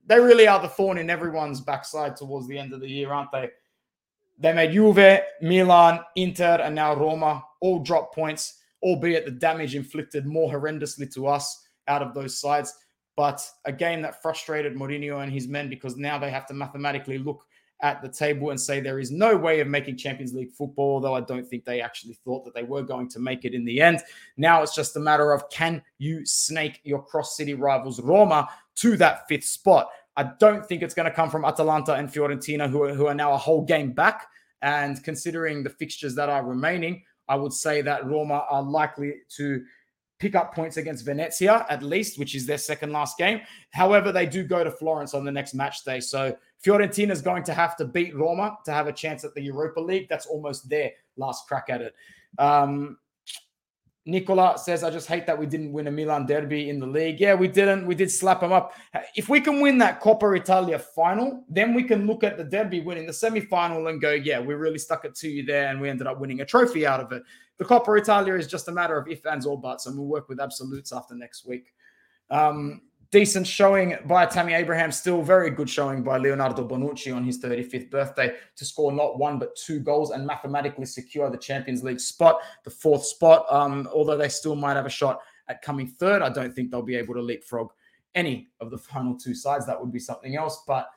they 0.07 0.21
really 0.21 0.47
are 0.47 0.61
the 0.61 0.69
thorn 0.69 0.99
in 0.99 1.11
everyone's 1.11 1.61
backside 1.61 2.17
towards 2.17 2.47
the 2.47 2.59
end 2.59 2.73
of 2.73 2.81
the 2.81 2.89
year, 2.89 3.13
aren't 3.13 3.33
they? 3.33 3.51
They 4.39 4.53
made 4.53 4.73
Juve, 4.73 5.21
Milan, 5.43 6.01
Inter, 6.15 6.61
and 6.63 6.75
now 6.75 6.95
Roma 6.95 7.43
all 7.61 7.81
drop 7.81 8.15
points, 8.15 8.61
albeit 8.83 9.25
the 9.25 9.33
damage 9.33 9.75
inflicted 9.75 10.27
more 10.27 10.53
horrendously 10.53 11.13
to 11.15 11.27
us 11.27 11.67
out 11.89 12.03
of 12.03 12.15
those 12.15 12.39
sides. 12.39 12.73
But 13.17 13.45
a 13.65 13.73
game 13.73 14.01
that 14.03 14.23
frustrated 14.23 14.77
Mourinho 14.77 15.25
and 15.25 15.33
his 15.33 15.49
men 15.49 15.69
because 15.69 15.97
now 15.97 16.19
they 16.19 16.31
have 16.31 16.47
to 16.47 16.55
mathematically 16.55 17.19
look 17.19 17.45
at 17.83 18.03
the 18.03 18.09
table 18.09 18.51
and 18.51 18.61
say 18.61 18.81
there 18.81 18.99
is 18.99 19.11
no 19.11 19.37
way 19.37 19.61
of 19.61 19.69
making 19.69 19.97
Champions 19.97 20.35
League 20.35 20.53
football, 20.53 20.95
although 20.95 21.15
I 21.15 21.21
don't 21.21 21.47
think 21.47 21.65
they 21.65 21.81
actually 21.81 22.15
thought 22.15 22.45
that 22.45 22.55
they 22.55 22.65
were 22.65 22.83
going 22.83 23.09
to 23.11 23.21
make 23.21 23.45
it 23.45 23.55
in 23.55 23.65
the 23.65 23.81
end. 23.81 24.01
Now 24.37 24.63
it's 24.63 24.75
just 24.75 24.97
a 24.97 25.01
matter 25.01 25.33
of 25.33 25.49
can 25.51 25.83
you 25.99 26.27
snake 26.27 26.81
your 26.85 27.03
cross 27.03 27.37
city 27.37 27.55
rivals 27.55 28.01
Roma 28.01 28.49
to 28.77 28.97
that 28.97 29.29
fifth 29.29 29.45
spot? 29.45 29.89
I 30.17 30.31
don't 30.41 30.67
think 30.67 30.83
it's 30.83 30.95
going 30.95 31.09
to 31.09 31.15
come 31.15 31.31
from 31.31 31.45
Atalanta 31.45 31.95
and 31.95 32.09
Fiorentina, 32.09 32.69
who 32.69 32.83
are, 32.83 32.95
who 32.95 33.07
are 33.07 33.15
now 33.15 33.33
a 33.33 33.39
whole 33.39 33.65
game 33.65 33.93
back. 33.93 34.27
And 34.63 35.03
considering 35.05 35.63
the 35.63 35.71
fixtures 35.71 36.17
that 36.17 36.29
are 36.29 36.45
remaining, 36.45 37.05
I 37.29 37.37
would 37.37 37.53
say 37.53 37.83
that 37.83 38.05
Roma 38.07 38.45
are 38.51 38.63
likely 38.63 39.15
to 39.37 39.63
pick 40.19 40.35
up 40.35 40.55
points 40.55 40.77
against 40.77 41.05
Venezia 41.05 41.65
at 41.71 41.83
least, 41.83 42.19
which 42.19 42.35
is 42.35 42.47
their 42.47 42.59
second 42.59 42.93
last 42.93 43.17
game. 43.19 43.41
However, 43.71 44.13
they 44.13 44.27
do 44.27 44.45
go 44.45 44.65
to 44.65 44.71
Florence 44.71 45.15
on 45.15 45.25
the 45.25 45.33
next 45.33 45.55
match 45.55 45.85
day. 45.85 46.01
So 46.01 46.37
Fiorentina 46.65 47.11
is 47.11 47.23
going 47.23 47.45
to 47.45 47.55
have 47.55 47.77
to 47.77 47.85
beat 47.85 48.17
Roma 48.17 48.59
to 48.65 48.73
have 48.73 48.89
a 48.89 48.93
chance 48.93 49.25
at 49.25 49.35
the 49.35 49.43
Europa 49.43 49.81
League. 49.81 50.09
That's 50.09 50.27
almost 50.27 50.69
their 50.69 50.91
last 51.17 51.47
crack 51.47 51.67
at 51.69 51.81
it. 51.81 51.95
Um, 52.39 52.99
Nicola 54.09 54.57
says, 54.57 54.83
I 54.83 54.91
just 54.91 55.07
hate 55.07 55.27
that 55.27 55.39
we 55.39 55.45
didn't 55.45 55.71
win 55.71 55.87
a 55.87 55.91
Milan 55.91 56.25
derby 56.25 56.71
in 56.71 56.81
the 56.81 56.87
league. 56.87 57.21
Yeah, 57.21 57.35
we 57.35 57.47
didn't. 57.47 57.87
We 57.87 57.95
did 57.95 58.11
slap 58.11 58.41
them 58.41 58.53
up. 58.53 58.73
If 59.15 59.29
we 59.29 59.39
can 59.39 59.61
win 59.61 59.77
that 59.79 60.01
Coppa 60.01 60.35
Italia 60.35 60.79
final, 60.79 61.45
then 61.47 61.75
we 61.75 61.85
can 61.85 62.07
look 62.07 62.25
at 62.25 62.39
the 62.39 62.45
derby 62.45 62.81
winning 62.81 63.07
the 63.07 63.13
semi 63.13 63.41
final 63.41 63.89
and 63.89 64.01
go, 64.01 64.13
yeah, 64.13 64.41
we 64.41 64.55
really 64.55 64.79
stuck 64.79 65.05
it 65.05 65.15
to 65.17 65.29
you 65.29 65.45
there 65.45 65.69
and 65.69 65.79
we 65.79 65.91
ended 65.91 66.07
up 66.07 66.19
winning 66.21 66.41
a 66.41 66.45
trophy 66.47 66.87
out 66.87 67.01
of 67.01 67.13
it. 67.13 67.23
The 67.59 67.67
Coppa 67.67 68.01
Italia 68.01 68.35
is 68.35 68.47
just 68.47 68.69
a 68.69 68.73
matter 68.73 68.97
of 68.97 69.09
if, 69.09 69.27
ands, 69.27 69.45
or 69.45 69.61
buts, 69.61 69.85
and 69.85 69.99
we'll 69.99 70.07
work 70.07 70.31
with 70.31 70.41
absolutes 70.41 70.91
after 70.91 71.15
next 71.15 71.45
week. 71.45 71.75
Um, 72.31 72.81
decent 73.11 73.47
showing 73.47 73.97
by 74.07 74.27
Tammy 74.27 74.53
Abraham, 74.53 74.93
still 74.93 75.23
very 75.23 75.51
good 75.51 75.69
showing 75.69 76.03
by 76.03 76.19
Leonardo 76.19 76.67
Bonucci 76.67 77.15
on 77.15 77.25
his 77.25 77.41
35th 77.41 77.91
birthday 77.91 78.35
to 78.57 78.65
score 78.65 78.93
not 78.93 79.19
one 79.19 79.39
but 79.39 79.57
two 79.57 79.81
goals 79.81 80.11
and 80.11 80.27
mathematically 80.27 80.85
secure 80.85 81.31
the 81.31 81.39
Champions 81.39 81.83
League 81.83 82.01
spot, 82.01 82.41
the 82.65 82.71
fourth 82.71 83.05
spot. 83.05 83.47
Um, 83.51 83.89
although 83.93 84.17
they 84.17 84.29
still 84.29 84.55
might 84.55 84.77
have 84.77 84.87
a 84.87 84.91
shot 84.91 85.21
at 85.49 85.63
coming 85.63 85.87
third, 85.87 86.23
I 86.23 86.29
don't 86.29 86.53
think 86.53 86.71
they'll 86.71 86.83
be 86.83 86.97
able 86.97 87.15
to 87.15 87.23
leapfrog 87.23 87.71
any 88.15 88.49
of 88.61 88.71
the 88.71 88.79
final 88.79 89.17
two 89.17 89.35
sides. 89.35 89.67
That 89.67 89.81
would 89.81 89.93
be 89.93 90.01
something 90.01 90.37
else, 90.37 90.63
but. 90.67 90.89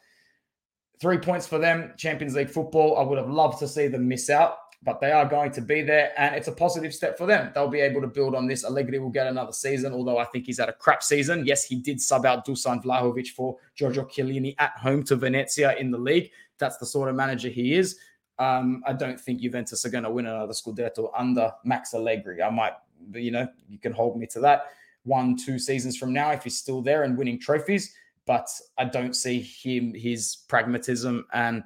Three 1.00 1.18
points 1.18 1.48
for 1.48 1.58
them, 1.58 1.94
Champions 1.98 2.36
League 2.36 2.51
football. 2.51 2.96
I 3.00 3.01
would 3.01 3.18
have 3.18 3.27
loved 3.27 3.58
to 3.58 3.68
see 3.68 3.88
them 3.88 4.08
miss 4.08 4.30
out 4.30 4.58
but 4.84 5.00
they 5.00 5.12
are 5.12 5.26
going 5.26 5.52
to 5.52 5.62
be 5.62 5.82
there, 5.84 6.12
and 6.18 6.34
it's 6.36 6.48
a 6.48 6.52
positive 6.52 6.94
step 6.94 7.18
for 7.18 7.28
them. 7.28 7.52
They'll 7.54 7.68
be 7.68 7.82
able 7.82 8.02
to 8.02 8.08
build 8.08 8.34
on 8.34 8.48
this. 8.48 8.66
Allegri 8.66 8.98
will 8.98 9.10
get 9.10 9.28
another 9.28 9.52
season, 9.52 9.94
although 9.94 10.18
I 10.18 10.26
think 10.26 10.46
he's 10.46 10.60
had 10.60 10.70
a 10.70 10.74
crap 10.74 11.04
season. 11.04 11.46
Yes, 11.46 11.64
he 11.64 11.76
did 11.76 12.02
sub 12.02 12.26
out 12.26 12.46
Dusan 12.48 12.84
Vlahovic 12.84 13.30
for 13.30 13.58
Giorgio 13.76 14.06
Chiellini 14.06 14.56
at 14.58 14.72
home 14.72 15.04
to 15.04 15.16
Venezia 15.16 15.76
in 15.76 15.92
the 15.92 15.98
league. 16.00 16.32
That's 16.58 16.78
the 16.78 16.86
sort 16.86 17.10
of 17.10 17.16
manager 17.16 17.50
he 17.50 17.76
is. 17.76 17.98
Um, 18.40 18.82
I 18.88 18.94
don't 18.94 19.20
think 19.20 19.42
Juventus 19.42 19.86
are 19.86 19.90
going 19.90 20.04
to 20.04 20.10
win 20.10 20.26
another 20.26 20.54
Scudetto 20.54 21.12
under 21.16 21.52
Max 21.64 21.94
Allegri. 21.94 22.42
I 22.42 22.50
might, 22.50 22.74
you 23.14 23.30
know, 23.30 23.48
you 23.70 23.78
can 23.78 23.92
hold 23.92 24.18
me 24.18 24.26
to 24.28 24.40
that 24.40 24.72
one, 25.04 25.36
two 25.36 25.60
seasons 25.60 25.98
from 25.98 26.12
now 26.14 26.32
if 26.32 26.44
he's 26.44 26.58
still 26.58 26.82
there 26.82 27.04
and 27.04 27.18
winning 27.18 27.40
trophies. 27.40 27.94
But 28.26 28.48
I 28.78 28.86
don't 28.86 29.16
see 29.16 29.42
him, 29.42 29.94
his 29.94 30.38
pragmatism 30.48 31.26
and 31.34 31.64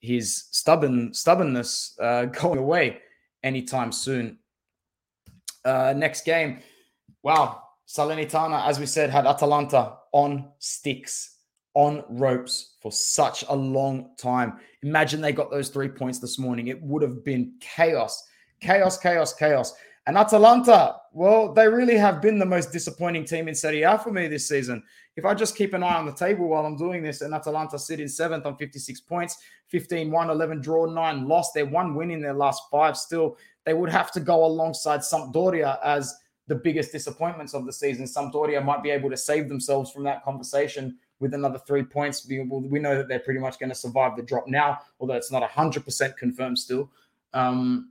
his 0.00 0.46
stubborn 0.50 1.12
stubbornness 1.12 1.96
uh, 2.00 2.24
going 2.40 2.58
away 2.58 2.98
anytime 3.42 3.92
soon. 3.92 4.38
Uh, 5.64 5.92
next 5.96 6.24
game, 6.24 6.60
wow, 7.22 7.62
Salernitana, 7.86 8.66
as 8.66 8.78
we 8.78 8.86
said, 8.86 9.10
had 9.10 9.26
Atalanta 9.26 9.96
on 10.12 10.48
sticks, 10.58 11.36
on 11.74 12.04
ropes 12.08 12.76
for 12.80 12.92
such 12.92 13.44
a 13.48 13.54
long 13.54 14.10
time. 14.18 14.58
Imagine 14.82 15.20
they 15.20 15.32
got 15.32 15.50
those 15.50 15.68
three 15.68 15.88
points 15.88 16.18
this 16.18 16.38
morning. 16.38 16.68
It 16.68 16.82
would 16.82 17.02
have 17.02 17.24
been 17.24 17.54
chaos, 17.60 18.24
chaos, 18.60 18.98
chaos, 18.98 19.32
chaos. 19.34 19.74
And 20.08 20.16
Atalanta, 20.16 20.96
well, 21.12 21.52
they 21.52 21.68
really 21.68 21.98
have 21.98 22.22
been 22.22 22.38
the 22.38 22.46
most 22.46 22.72
disappointing 22.72 23.26
team 23.26 23.46
in 23.46 23.54
Serie 23.54 23.82
A 23.82 23.98
for 23.98 24.10
me 24.10 24.26
this 24.26 24.48
season. 24.48 24.82
If 25.16 25.26
I 25.26 25.34
just 25.34 25.54
keep 25.54 25.74
an 25.74 25.82
eye 25.82 25.96
on 25.96 26.06
the 26.06 26.14
table 26.14 26.48
while 26.48 26.64
I'm 26.64 26.78
doing 26.78 27.02
this, 27.02 27.20
and 27.20 27.34
Atalanta 27.34 27.78
sit 27.78 28.00
in 28.00 28.08
seventh 28.08 28.46
on 28.46 28.56
56 28.56 29.02
points, 29.02 29.36
15 29.66 30.10
1, 30.10 30.30
11 30.30 30.62
draw, 30.62 30.86
9 30.86 31.28
lost. 31.28 31.52
They're 31.52 31.66
one 31.66 31.94
win 31.94 32.10
in 32.10 32.22
their 32.22 32.32
last 32.32 32.62
five 32.70 32.96
still. 32.96 33.36
They 33.66 33.74
would 33.74 33.90
have 33.90 34.10
to 34.12 34.20
go 34.20 34.46
alongside 34.46 35.00
Sampdoria 35.00 35.78
as 35.84 36.16
the 36.46 36.54
biggest 36.54 36.90
disappointments 36.90 37.52
of 37.52 37.66
the 37.66 37.72
season. 37.72 38.06
Sampdoria 38.06 38.64
might 38.64 38.82
be 38.82 38.88
able 38.88 39.10
to 39.10 39.16
save 39.16 39.50
themselves 39.50 39.90
from 39.90 40.04
that 40.04 40.24
conversation 40.24 40.96
with 41.20 41.34
another 41.34 41.58
three 41.58 41.82
points. 41.82 42.26
We, 42.26 42.40
we 42.40 42.78
know 42.78 42.96
that 42.96 43.08
they're 43.08 43.18
pretty 43.18 43.40
much 43.40 43.58
going 43.58 43.68
to 43.68 43.74
survive 43.74 44.16
the 44.16 44.22
drop 44.22 44.48
now, 44.48 44.78
although 45.00 45.16
it's 45.16 45.30
not 45.30 45.42
100% 45.42 46.16
confirmed 46.16 46.58
still. 46.58 46.90
Um, 47.34 47.90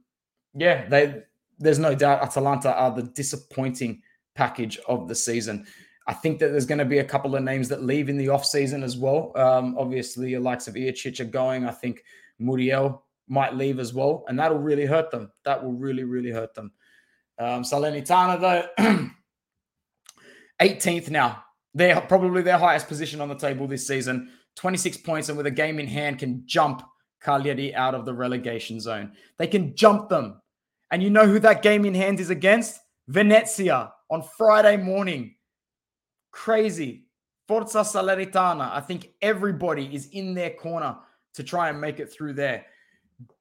yeah, 0.56 0.90
they 0.90 1.22
there's 1.60 1.80
no 1.80 1.96
doubt 1.96 2.22
Atalanta 2.22 2.74
are 2.74 2.92
the 2.92 3.04
disappointing 3.04 4.02
package 4.36 4.78
of 4.88 5.08
the 5.08 5.16
season. 5.16 5.66
I 6.08 6.14
think 6.14 6.40
that 6.40 6.52
there's 6.52 6.66
going 6.66 6.80
to 6.80 6.86
be 6.86 7.00
a 7.00 7.04
couple 7.04 7.36
of 7.36 7.44
names 7.44 7.68
that 7.70 7.84
leave 7.84 8.08
in 8.08 8.18
the 8.18 8.30
off 8.30 8.46
season 8.46 8.82
as 8.84 8.96
well. 8.96 9.34
Um, 9.36 9.76
obviously, 9.78 10.34
the 10.34 10.40
likes 10.40 10.68
of 10.68 10.76
Ilicic 10.76 11.20
are 11.20 11.26
going. 11.26 11.66
I 11.66 11.72
think 11.72 12.04
Muriel 12.40 13.04
might 13.28 13.56
leave 13.56 13.80
as 13.80 13.94
well, 13.94 14.24
and 14.28 14.40
that'll 14.40 14.60
really 14.60 14.86
hurt 14.86 15.12
them. 15.12 15.32
That 15.44 15.62
will 15.64 15.74
really, 15.74 16.06
really 16.06 16.32
hurt 16.32 16.54
them. 16.54 16.72
Um, 17.40 17.64
Salernitana, 17.64 18.40
though, 18.78 19.10
18th 20.62 21.10
now. 21.10 21.44
They're 21.74 22.02
probably 22.02 22.42
their 22.42 22.58
highest 22.58 22.88
position 22.88 23.22
on 23.22 23.30
the 23.30 23.36
table 23.36 23.68
this 23.68 23.86
season. 23.86 24.32
26 24.56 24.98
points, 24.98 25.30
and 25.30 25.38
with 25.38 25.46
a 25.46 25.52
game 25.52 25.80
in 25.80 25.88
hand, 25.88 26.20
can 26.20 26.44
jump 26.46 26.82
Cagliari 27.22 27.76
out 27.76 27.94
of 27.94 28.06
the 28.06 28.14
relegation 28.14 28.80
zone. 28.80 29.12
They 29.38 29.48
can 29.48 29.76
jump 29.76 30.10
them. 30.10 30.42
And 30.92 31.04
you 31.04 31.10
know 31.10 31.28
who 31.28 31.40
that 31.40 31.62
game 31.62 31.86
in 31.86 31.94
hand 31.94 32.20
is 32.20 32.30
against? 32.30 32.80
Venezia 33.08 33.94
on 34.10 34.24
Friday 34.38 34.78
morning. 34.78 35.36
Crazy. 36.32 37.06
Forza 37.48 37.80
Salernitana. 37.80 38.72
I 38.72 38.82
think 38.82 39.10
everybody 39.22 39.94
is 39.94 40.08
in 40.08 40.34
their 40.34 40.52
corner 40.52 40.98
to 41.34 41.44
try 41.44 41.70
and 41.70 41.80
make 41.80 42.00
it 42.00 42.12
through 42.12 42.34
there. 42.34 42.66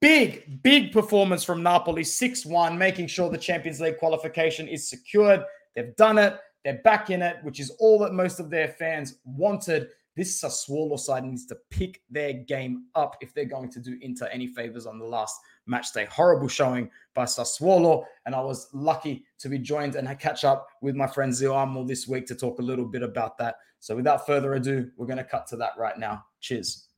Big, 0.00 0.62
big 0.62 0.92
performance 0.92 1.44
from 1.44 1.62
Napoli, 1.62 2.04
6 2.04 2.46
1, 2.46 2.78
making 2.78 3.08
sure 3.08 3.28
the 3.28 3.36
Champions 3.36 3.80
League 3.80 3.98
qualification 3.98 4.68
is 4.68 4.88
secured. 4.88 5.42
They've 5.74 5.94
done 5.96 6.18
it. 6.18 6.38
They're 6.64 6.80
back 6.82 7.10
in 7.10 7.22
it, 7.22 7.36
which 7.42 7.60
is 7.60 7.70
all 7.78 7.98
that 8.00 8.12
most 8.12 8.40
of 8.40 8.48
their 8.48 8.68
fans 8.68 9.18
wanted. 9.24 9.88
This 10.16 10.40
Sassuolo 10.40 10.98
side 10.98 11.24
needs 11.24 11.44
to 11.46 11.58
pick 11.70 12.00
their 12.08 12.32
game 12.32 12.86
up 12.94 13.16
if 13.20 13.34
they're 13.34 13.44
going 13.44 13.70
to 13.70 13.80
do 13.80 13.98
Inter 14.00 14.26
any 14.32 14.46
favors 14.46 14.86
on 14.86 14.98
the 14.98 15.04
last 15.04 15.38
match 15.66 15.92
day. 15.92 16.06
Horrible 16.10 16.48
showing 16.48 16.90
by 17.14 17.24
Sassuolo. 17.24 18.04
And 18.24 18.34
I 18.34 18.40
was 18.40 18.68
lucky 18.72 19.24
to 19.38 19.48
be 19.48 19.58
joined 19.58 19.96
and 19.96 20.06
catch 20.18 20.44
up 20.44 20.66
with 20.80 20.94
my 20.94 21.06
friend 21.06 21.34
Zio 21.34 21.54
Amel 21.54 21.84
this 21.84 22.06
week 22.08 22.26
to 22.26 22.34
talk 22.34 22.58
a 22.58 22.62
little 22.62 22.86
bit 22.86 23.02
about 23.02 23.38
that. 23.38 23.56
So 23.80 23.94
without 23.94 24.26
further 24.26 24.54
ado, 24.54 24.90
we're 24.96 25.06
going 25.06 25.18
to 25.18 25.24
cut 25.24 25.46
to 25.48 25.56
that 25.56 25.72
right 25.78 25.98
now. 25.98 26.24
Cheers. 26.40 26.88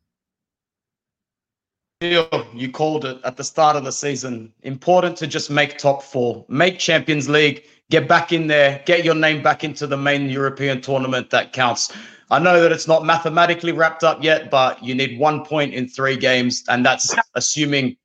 You 2.01 2.71
called 2.73 3.05
it 3.05 3.19
at 3.25 3.37
the 3.37 3.43
start 3.43 3.75
of 3.75 3.83
the 3.83 3.91
season. 3.91 4.53
Important 4.63 5.17
to 5.17 5.27
just 5.27 5.51
make 5.51 5.79
top 5.79 6.01
four, 6.01 6.45
make 6.49 6.79
Champions 6.79 7.29
League, 7.29 7.65
get 7.91 8.07
back 8.07 8.33
in 8.33 8.47
there, 8.47 8.81
get 8.87 9.05
your 9.05 9.17
name 9.17 9.43
back 9.43 9.65
into 9.65 9.85
the 9.89 9.97
main 9.97 10.31
European 10.31 10.81
tournament 10.81 11.31
that 11.31 11.53
counts. 11.53 11.93
I 12.31 12.39
know 12.39 12.63
that 12.63 12.71
it's 12.71 12.87
not 12.87 13.05
mathematically 13.05 13.73
wrapped 13.73 14.05
up 14.05 14.23
yet, 14.23 14.49
but 14.49 14.81
you 14.81 14.95
need 14.95 15.19
one 15.19 15.45
point 15.45 15.75
in 15.75 15.89
three 15.89 16.17
games, 16.17 16.63
and 16.69 16.87
that's 16.87 17.17
assuming 17.35 17.97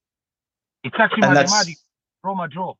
it's 0.83 0.95
actually 0.99 1.23
and 1.23 1.33
mathematical. 1.33 1.81
Roma 2.23 2.47
draw. 2.47 2.73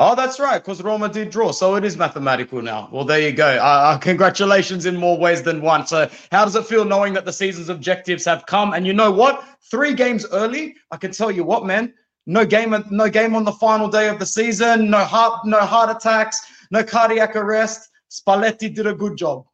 Oh, 0.00 0.14
that's 0.14 0.40
right, 0.40 0.58
because 0.58 0.82
Roma 0.82 1.08
did 1.08 1.30
draw, 1.30 1.52
so 1.52 1.74
it 1.76 1.84
is 1.84 1.96
mathematical 1.96 2.62
now. 2.62 2.88
Well, 2.90 3.04
there 3.04 3.20
you 3.20 3.32
go. 3.32 3.46
Uh, 3.46 3.60
uh, 3.60 3.98
congratulations 3.98 4.86
in 4.86 4.96
more 4.96 5.18
ways 5.18 5.42
than 5.42 5.60
one. 5.60 5.86
So, 5.86 6.08
how 6.32 6.44
does 6.44 6.56
it 6.56 6.66
feel 6.66 6.84
knowing 6.84 7.12
that 7.14 7.26
the 7.26 7.32
season's 7.32 7.68
objectives 7.68 8.24
have 8.24 8.46
come? 8.46 8.72
And 8.72 8.86
you 8.86 8.94
know 8.94 9.10
what? 9.10 9.44
Three 9.70 9.92
games 9.94 10.26
early. 10.32 10.74
I 10.90 10.96
can 10.96 11.12
tell 11.12 11.30
you 11.30 11.44
what, 11.44 11.66
man. 11.66 11.92
No 12.26 12.46
game, 12.46 12.74
no 12.90 13.10
game 13.10 13.36
on 13.36 13.44
the 13.44 13.52
final 13.52 13.88
day 13.88 14.08
of 14.08 14.18
the 14.18 14.26
season. 14.26 14.90
No 14.90 15.04
heart, 15.04 15.46
no 15.46 15.60
heart 15.60 15.94
attacks. 15.94 16.40
No 16.70 16.82
cardiac 16.82 17.36
arrest. 17.36 17.90
Spalletti 18.10 18.74
did 18.74 18.86
a 18.86 18.94
good 18.94 19.16
job. 19.18 19.44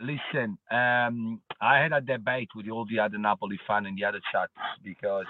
Listen, 0.00 0.56
um, 0.70 1.40
I 1.60 1.78
had 1.78 1.92
a 1.92 2.00
debate 2.00 2.48
with 2.54 2.68
all 2.68 2.86
the 2.86 2.98
other 2.98 3.18
Napoli 3.18 3.58
fan 3.66 3.86
in 3.86 3.96
the 3.96 4.04
other 4.04 4.20
chats 4.32 4.52
because 4.82 5.26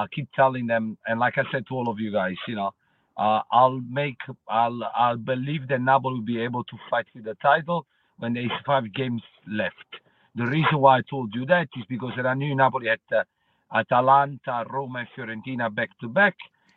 I 0.00 0.06
keep 0.14 0.28
telling 0.34 0.66
them, 0.66 0.98
and 1.06 1.20
like 1.20 1.38
I 1.38 1.44
said 1.52 1.66
to 1.68 1.74
all 1.74 1.90
of 1.90 2.00
you 2.00 2.12
guys, 2.12 2.36
you 2.48 2.56
know, 2.56 2.72
uh, 3.18 3.42
I'll 3.52 3.80
make, 3.90 4.18
I'll, 4.48 4.80
I'll 4.96 5.18
believe 5.18 5.68
that 5.68 5.80
Napoli 5.82 6.14
will 6.16 6.22
be 6.22 6.42
able 6.42 6.64
to 6.64 6.76
fight 6.90 7.06
for 7.14 7.22
the 7.22 7.34
title 7.42 7.86
when 8.18 8.34
there 8.34 8.44
is 8.44 8.52
five 8.66 8.92
games 8.94 9.22
left. 9.48 9.90
The 10.36 10.46
reason 10.46 10.78
why 10.78 10.98
I 10.98 11.02
told 11.10 11.34
you 11.34 11.46
that 11.46 11.68
is 11.78 11.84
because 11.88 12.12
I 12.24 12.34
knew 12.34 12.54
Napoli 12.56 12.88
had 12.88 13.00
uh, 13.16 13.24
Atalanta, 13.76 14.64
Roma, 14.70 15.00
and 15.00 15.08
Fiorentina 15.16 15.74
back 15.74 15.90
to 16.02 16.08
back, 16.08 16.36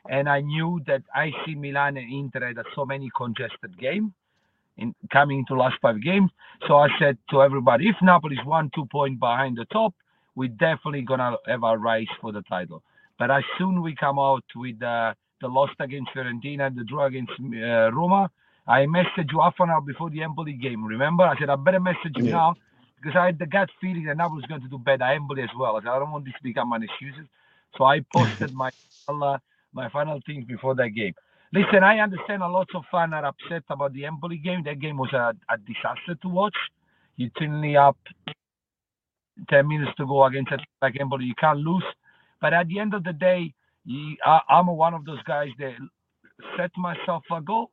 and 0.10 0.30
I 0.30 0.42
knew 0.42 0.82
that 0.88 1.03
AC 1.15 1.56
Milan 1.56 1.98
and 1.98 2.13
Inter 2.13 2.48
had 2.48 2.58
so 2.75 2.86
many 2.86 3.10
congested 3.18 3.80
games 3.80 4.12
in 4.77 4.96
coming 5.12 5.39
into 5.39 5.56
last 5.56 5.77
five 5.82 6.01
games. 6.03 6.32
So 6.68 6.77
I 6.77 6.89
said 7.00 7.18
to 7.32 7.44
everybody, 7.44 7.89
if 7.89 7.98
Napoli 8.01 8.36
is 8.38 8.46
one, 8.46 8.72
two 8.75 8.86
point 8.88 9.20
behind 9.20 9.58
the 9.58 9.65
top, 9.65 9.94
we're 10.36 10.50
definitely 10.50 11.03
gonna 11.03 11.38
have 11.48 11.63
a 11.63 11.77
race 11.77 12.10
for 12.22 12.32
the 12.34 12.44
title. 12.44 12.84
But 13.20 13.32
as 13.32 13.43
soon 13.58 13.82
we 13.82 13.96
come 13.96 14.20
out 14.20 14.43
with 14.55 14.82
uh, 14.82 15.13
the 15.41 15.48
loss 15.48 15.70
against 15.79 16.12
Fiorentina, 16.15 16.67
and 16.67 16.77
the 16.77 16.84
draw 16.84 17.05
against 17.05 17.34
uh, 17.39 17.91
Roma, 17.91 18.29
I 18.67 18.86
messaged 18.86 19.32
you 19.32 19.41
half 19.41 19.55
an 19.60 19.70
hour 19.70 19.82
before 19.82 20.10
the 20.10 20.24
Empoli 20.24 20.53
game. 20.53 20.84
Remember, 20.84 21.24
I 21.24 21.38
said 21.38 21.50
I 21.50 21.55
better 21.55 21.79
message 21.79 22.13
you 22.15 22.25
yeah. 22.25 22.32
now 22.32 22.55
because 22.96 23.17
I 23.17 23.25
had 23.27 23.39
the 23.39 23.46
gut 23.46 23.70
feeling 23.82 24.05
that 24.05 24.17
Napoli 24.17 24.38
was 24.38 24.46
going 24.46 24.62
to 24.62 24.70
do 24.70 24.77
better 24.77 25.03
Empoli 25.03 25.43
as 25.43 25.50
well. 25.58 25.75
I 25.75 25.82
said 25.82 25.89
I 25.89 26.00
don't 26.00 26.12
want 26.12 26.25
this 26.25 26.34
to 26.36 26.43
become 26.43 26.72
an 26.74 26.84
excuse. 26.84 27.15
So 27.77 27.84
I 27.84 28.01
posted 28.13 28.53
my 28.63 28.72
uh, 29.08 29.38
my 29.74 29.89
final 29.89 30.20
things 30.25 30.46
before 30.46 30.75
that 30.75 30.89
game. 30.89 31.13
Listen, 31.51 31.84
I 31.84 32.00
understand 32.00 32.41
a 32.41 32.48
lot 32.48 32.67
of 32.74 32.84
fans 32.89 33.13
are 33.13 33.25
upset 33.25 33.63
about 33.70 33.93
the 33.93 34.05
Empoli 34.05 34.38
game. 34.38 34.63
That 34.63 34.79
game 34.79 34.98
was 34.98 35.13
a, 35.13 35.36
a 35.50 35.58
disaster 35.58 36.15
to 36.22 36.27
watch. 36.27 36.55
You 37.15 37.29
turn 37.29 37.62
me 37.62 37.75
up 37.75 37.98
10 39.50 39.67
minutes 39.67 39.91
to 39.98 40.08
go 40.08 40.24
against 40.25 40.51
a 40.51 40.58
like 40.82 41.00
Empoli. 41.00 41.25
You 41.25 41.36
can't 41.36 41.60
lose. 41.60 41.84
But 42.43 42.51
at 42.53 42.67
the 42.67 42.79
end 42.79 42.93
of 42.93 43.05
the 43.05 43.13
day, 43.13 43.53
I'm 44.53 44.67
one 44.67 44.93
of 44.93 45.05
those 45.05 45.23
guys 45.23 45.47
that 45.59 45.75
set 46.57 46.71
myself 46.75 47.23
a 47.31 47.39
goal 47.39 47.71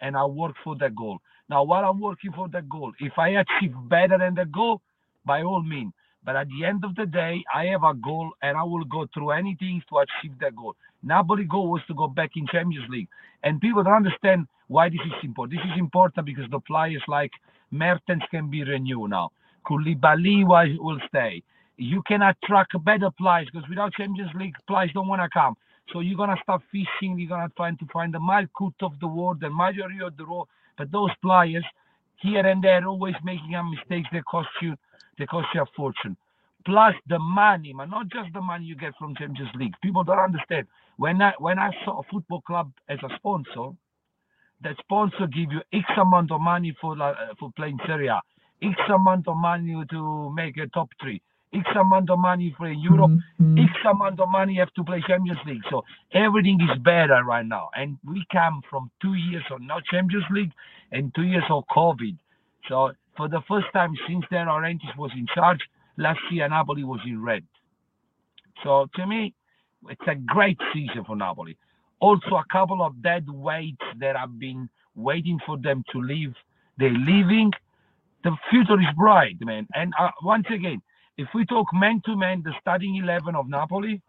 and 0.00 0.16
I 0.16 0.24
work 0.24 0.54
for 0.64 0.76
that 0.76 0.96
goal. 0.96 1.18
Now, 1.50 1.62
while 1.64 1.84
I'm 1.84 2.00
working 2.00 2.32
for 2.32 2.48
that 2.48 2.70
goal, 2.70 2.94
if 3.00 3.12
I 3.18 3.28
achieve 3.42 3.74
better 3.90 4.16
than 4.16 4.34
the 4.34 4.46
goal, 4.46 4.80
by 5.26 5.42
all 5.42 5.62
means. 5.62 5.92
But 6.24 6.36
at 6.36 6.48
the 6.48 6.64
end 6.64 6.84
of 6.86 6.94
the 6.94 7.04
day, 7.04 7.44
I 7.54 7.66
have 7.66 7.84
a 7.84 7.92
goal 7.92 8.30
and 8.40 8.56
I 8.56 8.62
will 8.62 8.84
go 8.84 9.06
through 9.12 9.32
anything 9.32 9.82
to 9.90 9.98
achieve 9.98 10.38
that 10.40 10.56
goal. 10.56 10.74
Napoli 11.02 11.44
goal 11.44 11.70
was 11.70 11.82
to 11.88 11.94
go 11.94 12.08
back 12.08 12.30
in 12.36 12.46
Champions 12.46 12.88
League. 12.88 13.08
And 13.44 13.60
people 13.60 13.82
don't 13.82 13.92
understand 13.92 14.46
why 14.68 14.88
this 14.88 15.04
is 15.04 15.22
important. 15.22 15.60
This 15.60 15.70
is 15.70 15.78
important 15.78 16.24
because 16.24 16.48
the 16.50 16.60
players 16.60 17.02
like 17.08 17.32
Mertens 17.70 18.22
can 18.30 18.48
be 18.48 18.64
renewed 18.64 19.10
now. 19.10 19.32
Koulibaly 19.66 20.46
will 20.46 21.00
stay. 21.08 21.42
You 21.78 22.02
can 22.02 22.22
attract 22.22 22.72
better 22.84 23.10
players 23.12 23.48
because 23.52 23.68
without 23.68 23.94
Champions 23.94 24.32
League, 24.34 24.54
players 24.66 24.90
don't 24.92 25.08
want 25.08 25.22
to 25.22 25.28
come. 25.30 25.54
So 25.92 26.00
you're 26.00 26.16
gonna 26.18 26.36
start 26.42 26.62
fishing. 26.70 27.18
You're 27.18 27.28
gonna 27.28 27.50
try 27.56 27.70
to 27.70 27.86
find 27.92 28.12
the 28.12 28.18
Malkut 28.18 28.74
of 28.82 28.98
the 29.00 29.08
world, 29.08 29.40
the 29.40 29.48
majority 29.48 30.00
of 30.02 30.16
the 30.16 30.26
world. 30.26 30.48
But 30.76 30.92
those 30.92 31.10
players 31.22 31.64
here 32.20 32.46
and 32.46 32.62
there 32.62 32.86
always 32.86 33.14
making 33.24 33.54
a 33.54 33.62
mistake. 33.64 34.04
They 34.12 34.20
cost 34.22 34.48
you, 34.60 34.74
they 35.18 35.26
cost 35.26 35.48
you 35.54 35.62
a 35.62 35.66
fortune. 35.76 36.16
Plus 36.66 36.94
the 37.08 37.18
money, 37.18 37.72
but 37.74 37.86
not 37.86 38.08
just 38.08 38.32
the 38.34 38.40
money 38.42 38.66
you 38.66 38.76
get 38.76 38.94
from 38.98 39.14
Champions 39.16 39.50
League. 39.54 39.74
People 39.82 40.04
don't 40.04 40.18
understand. 40.18 40.66
When 40.96 41.22
I 41.22 41.32
when 41.38 41.58
I 41.58 41.70
saw 41.84 42.00
a 42.00 42.02
football 42.10 42.42
club 42.42 42.72
as 42.88 42.98
a 43.02 43.14
sponsor, 43.16 43.70
that 44.62 44.76
sponsor 44.80 45.26
give 45.28 45.52
you 45.52 45.62
X 45.72 45.84
amount 45.96 46.32
of 46.32 46.40
money 46.40 46.76
for 46.80 47.00
uh, 47.00 47.14
for 47.38 47.50
playing 47.56 47.78
Serie 47.86 48.08
A, 48.08 48.20
X 48.62 48.74
amount 48.92 49.28
of 49.28 49.36
money 49.36 49.82
to 49.90 50.32
make 50.34 50.56
a 50.58 50.66
top 50.66 50.88
three, 51.00 51.22
X 51.54 51.64
amount 51.74 52.10
of 52.10 52.18
money 52.18 52.54
for 52.58 52.70
Europe, 52.70 53.10
mm-hmm. 53.10 53.58
X 53.58 53.72
amount 53.90 54.20
of 54.20 54.28
money 54.28 54.56
have 54.56 54.72
to 54.74 54.84
play 54.84 55.02
Champions 55.06 55.38
League. 55.46 55.62
So 55.70 55.84
everything 56.12 56.58
is 56.60 56.78
better 56.80 57.22
right 57.24 57.46
now. 57.46 57.70
And 57.74 57.98
we 58.06 58.24
come 58.30 58.60
from 58.68 58.90
two 59.00 59.14
years 59.14 59.44
of 59.50 59.60
no 59.60 59.80
Champions 59.90 60.24
League 60.30 60.52
and 60.92 61.14
two 61.14 61.22
years 61.22 61.44
of 61.50 61.64
COVID. 61.74 62.16
So 62.68 62.92
for 63.16 63.28
the 63.28 63.40
first 63.48 63.66
time 63.72 63.94
since 64.06 64.24
De 64.30 64.36
Laurentiis 64.36 64.96
was 64.96 65.10
in 65.14 65.26
charge, 65.34 65.60
last 65.96 66.20
year 66.30 66.48
Napoli 66.48 66.84
was 66.84 67.00
in 67.06 67.22
red. 67.22 67.44
So 68.62 68.86
to 68.94 69.06
me, 69.06 69.34
it's 69.88 70.00
a 70.06 70.14
great 70.14 70.58
season 70.72 71.04
for 71.06 71.16
Napoli. 71.16 71.56
Also, 72.00 72.36
a 72.36 72.44
couple 72.52 72.82
of 72.82 73.02
dead 73.02 73.26
weights 73.28 73.84
that 73.98 74.16
have 74.16 74.38
been 74.38 74.68
waiting 74.94 75.38
for 75.46 75.56
them 75.56 75.82
to 75.92 76.00
leave. 76.00 76.34
They're 76.76 76.90
leaving. 76.90 77.52
The 78.22 78.36
future 78.50 78.80
is 78.80 78.86
bright, 78.96 79.36
man. 79.40 79.66
And 79.74 79.92
uh, 79.98 80.10
once 80.22 80.46
again, 80.52 80.80
if 81.18 81.28
we 81.34 81.44
talk 81.44 81.66
man 81.74 82.00
to 82.06 82.16
man, 82.16 82.42
the 82.44 82.54
starting 82.60 82.96
11 82.96 83.34
of 83.34 83.48
Napoli, 83.48 84.00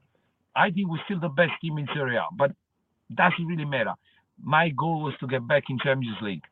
I 0.56 0.69
think 0.69 0.89
we're 0.89 1.04
still 1.06 1.19
the 1.19 1.30
best 1.30 1.52
team 1.60 1.78
in 1.80 1.88
Serie 1.93 2.15
A. 2.15 2.24
But 2.38 2.52
doesn't 3.13 3.45
really 3.45 3.65
matter. 3.65 3.93
My 4.41 4.69
goal 4.69 5.02
was 5.02 5.15
to 5.19 5.28
get 5.28 5.45
back 5.48 5.63
in 5.69 5.80
Champions 5.80 6.17
League. 6.22 6.43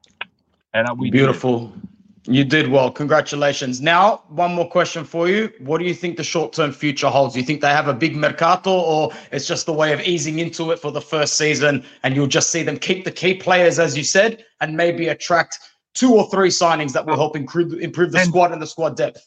And 0.74 0.88
we 0.98 1.12
Beautiful. 1.12 1.68
Did. 1.68 1.82
You 2.30 2.44
did 2.44 2.68
well. 2.68 2.92
Congratulations. 2.92 3.80
Now, 3.80 4.24
one 4.28 4.54
more 4.54 4.68
question 4.68 5.06
for 5.06 5.30
you. 5.30 5.50
What 5.60 5.78
do 5.78 5.86
you 5.86 5.94
think 5.94 6.18
the 6.18 6.26
short 6.26 6.52
term 6.52 6.74
future 6.74 7.08
holds? 7.08 7.36
Do 7.36 7.40
you 7.40 7.46
think 7.46 7.62
they 7.62 7.70
have 7.70 7.88
a 7.88 7.94
big 7.94 8.18
mercato 8.18 8.72
or 8.72 9.14
it's 9.32 9.48
just 9.48 9.70
a 9.70 9.72
way 9.72 9.94
of 9.94 10.02
easing 10.02 10.40
into 10.40 10.72
it 10.72 10.80
for 10.80 10.92
the 10.92 11.00
first 11.00 11.38
season 11.38 11.86
and 12.04 12.16
you'll 12.16 12.28
just 12.28 12.50
see 12.50 12.64
them 12.64 12.78
keep 12.78 13.06
the 13.06 13.12
key 13.12 13.36
players, 13.36 13.80
as 13.80 13.96
you 13.96 14.04
said, 14.04 14.44
and 14.60 14.76
maybe 14.76 15.08
attract 15.08 15.60
two 15.94 16.14
or 16.14 16.30
three 16.30 16.50
signings 16.50 16.92
that 16.92 17.06
will 17.06 17.16
help 17.16 17.38
improve, 17.38 17.72
improve 17.76 18.12
the 18.12 18.20
and 18.20 18.28
squad 18.28 18.52
and 18.52 18.62
the 18.62 18.68
squad 18.68 18.98
depth? 18.98 19.26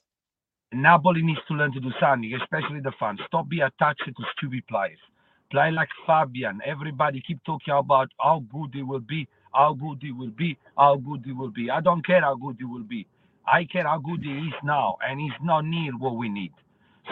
Napoli 0.73 1.23
needs 1.23 1.41
to 1.49 1.55
learn 1.55 1.73
to 1.73 1.81
do 1.81 1.91
something, 1.99 2.33
especially 2.35 2.81
the 2.81 2.93
fans. 2.99 3.21
Stop 3.27 3.49
being 3.49 3.63
attached 3.63 4.05
to 4.05 4.25
stupid 4.37 4.67
players. 4.69 4.99
Play 5.51 5.73
like 5.73 5.89
Fabian. 6.07 6.61
Everybody 6.65 7.21
keep 7.27 7.43
talking 7.45 7.75
about 7.75 8.09
how 8.21 8.45
good 8.53 8.71
he 8.73 8.83
will 8.83 9.01
be 9.01 9.27
how 9.53 9.73
good 9.75 9.99
he 10.01 10.13
will 10.13 10.31
be, 10.31 10.57
how 10.77 10.97
good 10.97 11.23
he 11.25 11.33
will 11.33 11.51
be. 11.51 11.71
I 11.71 11.81
don't 11.81 12.05
care 12.07 12.21
how 12.21 12.35
good 12.35 12.57
he 12.59 12.65
will 12.65 12.85
be. 12.85 13.07
I 13.47 13.65
care 13.65 13.85
how 13.85 13.99
good 13.99 14.23
he 14.23 14.31
is 14.31 14.55
now, 14.63 14.97
and 15.07 15.21
he's 15.21 15.33
not 15.43 15.65
near 15.65 15.93
what 15.97 16.17
we 16.17 16.29
need. 16.29 16.53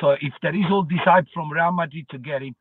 So 0.00 0.10
if 0.10 0.32
there 0.42 0.54
is 0.54 0.66
all 0.70 0.84
this 0.84 1.00
hype 1.04 1.26
from 1.34 1.50
Real 1.50 1.72
Madrid 1.72 2.06
to 2.10 2.18
get 2.18 2.42
him, 2.42 2.54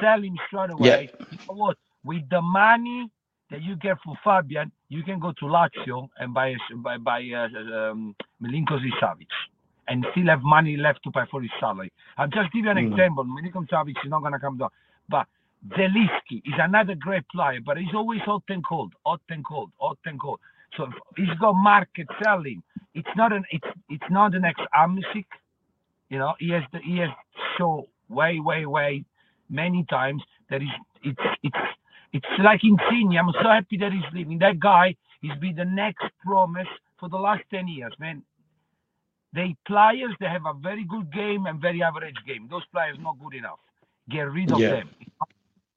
sell 0.00 0.22
him 0.22 0.38
straight 0.46 0.70
away. 0.70 1.10
Yeah. 1.12 1.26
You 1.30 1.38
know 1.48 1.54
what? 1.54 1.76
With 2.04 2.28
the 2.30 2.40
money 2.40 3.10
that 3.50 3.62
you 3.62 3.76
get 3.76 3.98
for 4.04 4.14
Fabian, 4.24 4.72
you 4.88 5.02
can 5.02 5.18
go 5.18 5.32
to 5.32 5.44
Lazio 5.44 6.08
and 6.18 6.32
buy 6.32 6.54
buy, 6.76 6.96
buy 6.96 7.20
uh, 7.34 7.90
um, 7.90 8.14
Milinkovic 8.42 8.92
Savic 9.02 9.26
and 9.88 10.06
still 10.12 10.26
have 10.26 10.42
money 10.42 10.76
left 10.76 11.02
to 11.04 11.10
pay 11.10 11.22
for 11.30 11.40
his 11.40 11.50
salary. 11.58 11.92
I'll 12.16 12.28
just 12.28 12.52
give 12.52 12.64
you 12.64 12.70
an 12.70 12.76
mm. 12.76 12.90
example. 12.92 13.24
Milinkovic 13.24 13.70
Savic 13.70 13.90
is 14.04 14.10
not 14.10 14.20
going 14.20 14.32
to 14.32 14.38
come 14.38 14.58
down, 14.58 14.70
but 15.08 15.26
Zielinski 15.70 16.38
is 16.44 16.54
another 16.58 16.94
great 16.94 17.24
player, 17.28 17.60
but 17.64 17.76
he's 17.78 17.94
always 17.94 18.20
hot 18.20 18.42
and 18.48 18.64
cold, 18.64 18.92
hot 19.04 19.20
and 19.28 19.44
cold, 19.44 19.70
hot 19.78 19.98
and 20.04 20.20
cold. 20.20 20.38
So 20.76 20.86
he's 21.16 21.36
got 21.40 21.54
market 21.54 22.06
selling. 22.22 22.62
It's 22.94 23.08
not 23.16 23.32
an 23.32 23.44
it's 23.50 23.66
it's 23.88 24.10
not 24.10 24.34
an 24.34 24.44
ex 24.44 24.60
Hamsik. 24.74 25.26
You 26.10 26.18
know, 26.18 26.34
he 26.38 26.50
has 26.50 26.62
the, 26.72 26.78
he 26.80 26.98
has 26.98 27.10
show 27.56 27.88
way 28.08 28.38
way 28.40 28.66
way 28.66 29.04
many 29.50 29.84
times 29.90 30.22
that 30.50 30.62
is 30.62 30.68
it's 31.02 31.20
it's 31.42 31.56
it's 32.12 32.26
like 32.38 32.60
Insigne. 32.62 33.18
I'm 33.18 33.32
so 33.32 33.48
happy 33.48 33.78
that 33.78 33.92
he's 33.92 34.12
leaving. 34.12 34.38
That 34.38 34.60
guy 34.60 34.94
he's 35.20 35.36
been 35.40 35.56
the 35.56 35.64
next 35.64 36.04
promise 36.24 36.68
for 37.00 37.08
the 37.08 37.16
last 37.18 37.42
ten 37.50 37.66
years, 37.66 37.92
man. 37.98 38.22
They 39.38 39.56
players 39.66 40.14
they 40.20 40.30
have 40.36 40.46
a 40.46 40.54
very 40.68 40.84
good 40.84 41.12
game 41.12 41.46
and 41.46 41.60
very 41.60 41.80
average 41.82 42.20
game. 42.26 42.48
Those 42.50 42.66
players 42.74 42.96
not 43.00 43.16
good 43.22 43.34
enough. 43.34 43.60
Get 44.10 44.26
rid 44.38 44.50
of 44.50 44.58
yeah. 44.58 44.70
them 44.70 44.88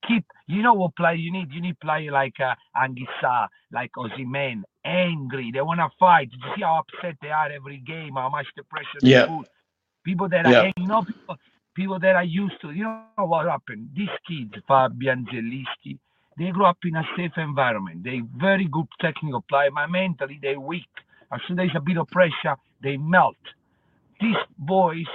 keep, 0.08 0.26
you 0.48 0.62
know 0.62 0.74
what 0.74 0.96
play 0.96 1.16
you 1.16 1.32
need? 1.32 1.52
You 1.52 1.62
need 1.62 1.80
play 1.80 2.10
like 2.10 2.40
uh, 2.40 2.56
Anguissa, 2.76 3.48
like 3.72 3.92
Osimhen, 3.98 4.64
angry. 4.86 5.52
They 5.54 5.62
want 5.62 5.80
to 5.80 5.90
fight. 6.00 6.30
You 6.32 6.40
see 6.56 6.62
how 6.62 6.84
upset 6.84 7.18
they 7.22 7.30
are 7.30 7.52
every 7.52 7.78
game, 7.78 8.16
how 8.16 8.30
much 8.30 8.48
the 8.56 8.64
pressure 8.64 9.00
yeah. 9.02 9.22
they 9.22 9.28
put. 9.28 9.48
People 10.04 10.30
that 10.30 10.46
are, 10.46 10.52
yeah. 10.52 10.72
you 10.78 10.88
know, 10.88 11.04
people, 11.04 11.36
people 11.76 12.00
that 12.00 12.16
are 12.16 12.24
used 12.24 12.60
to, 12.62 12.72
you 12.72 12.84
know 12.84 13.26
what 13.26 13.46
happened? 13.46 13.90
These 13.96 14.10
kids, 14.28 14.54
Fabian 14.68 15.28
Zielinski, 15.32 16.00
they 16.38 16.50
grew 16.52 16.66
up 16.66 16.78
in 16.84 16.96
a 16.96 17.04
safe 17.16 17.34
environment. 17.38 18.04
They 18.04 18.22
very 18.36 18.66
good 18.66 18.88
technical 19.00 19.42
player, 19.42 19.70
but 19.74 19.88
mentally 19.88 20.40
they're 20.42 20.60
weak. 20.60 20.90
As 21.32 21.40
soon 21.48 21.60
as 21.60 21.68
there's 21.68 21.78
a 21.78 21.82
bit 21.82 21.98
of 21.98 22.08
pressure, 22.08 22.56
they 22.84 22.98
melt. 22.98 23.38
These 24.20 24.36
boys 24.58 25.06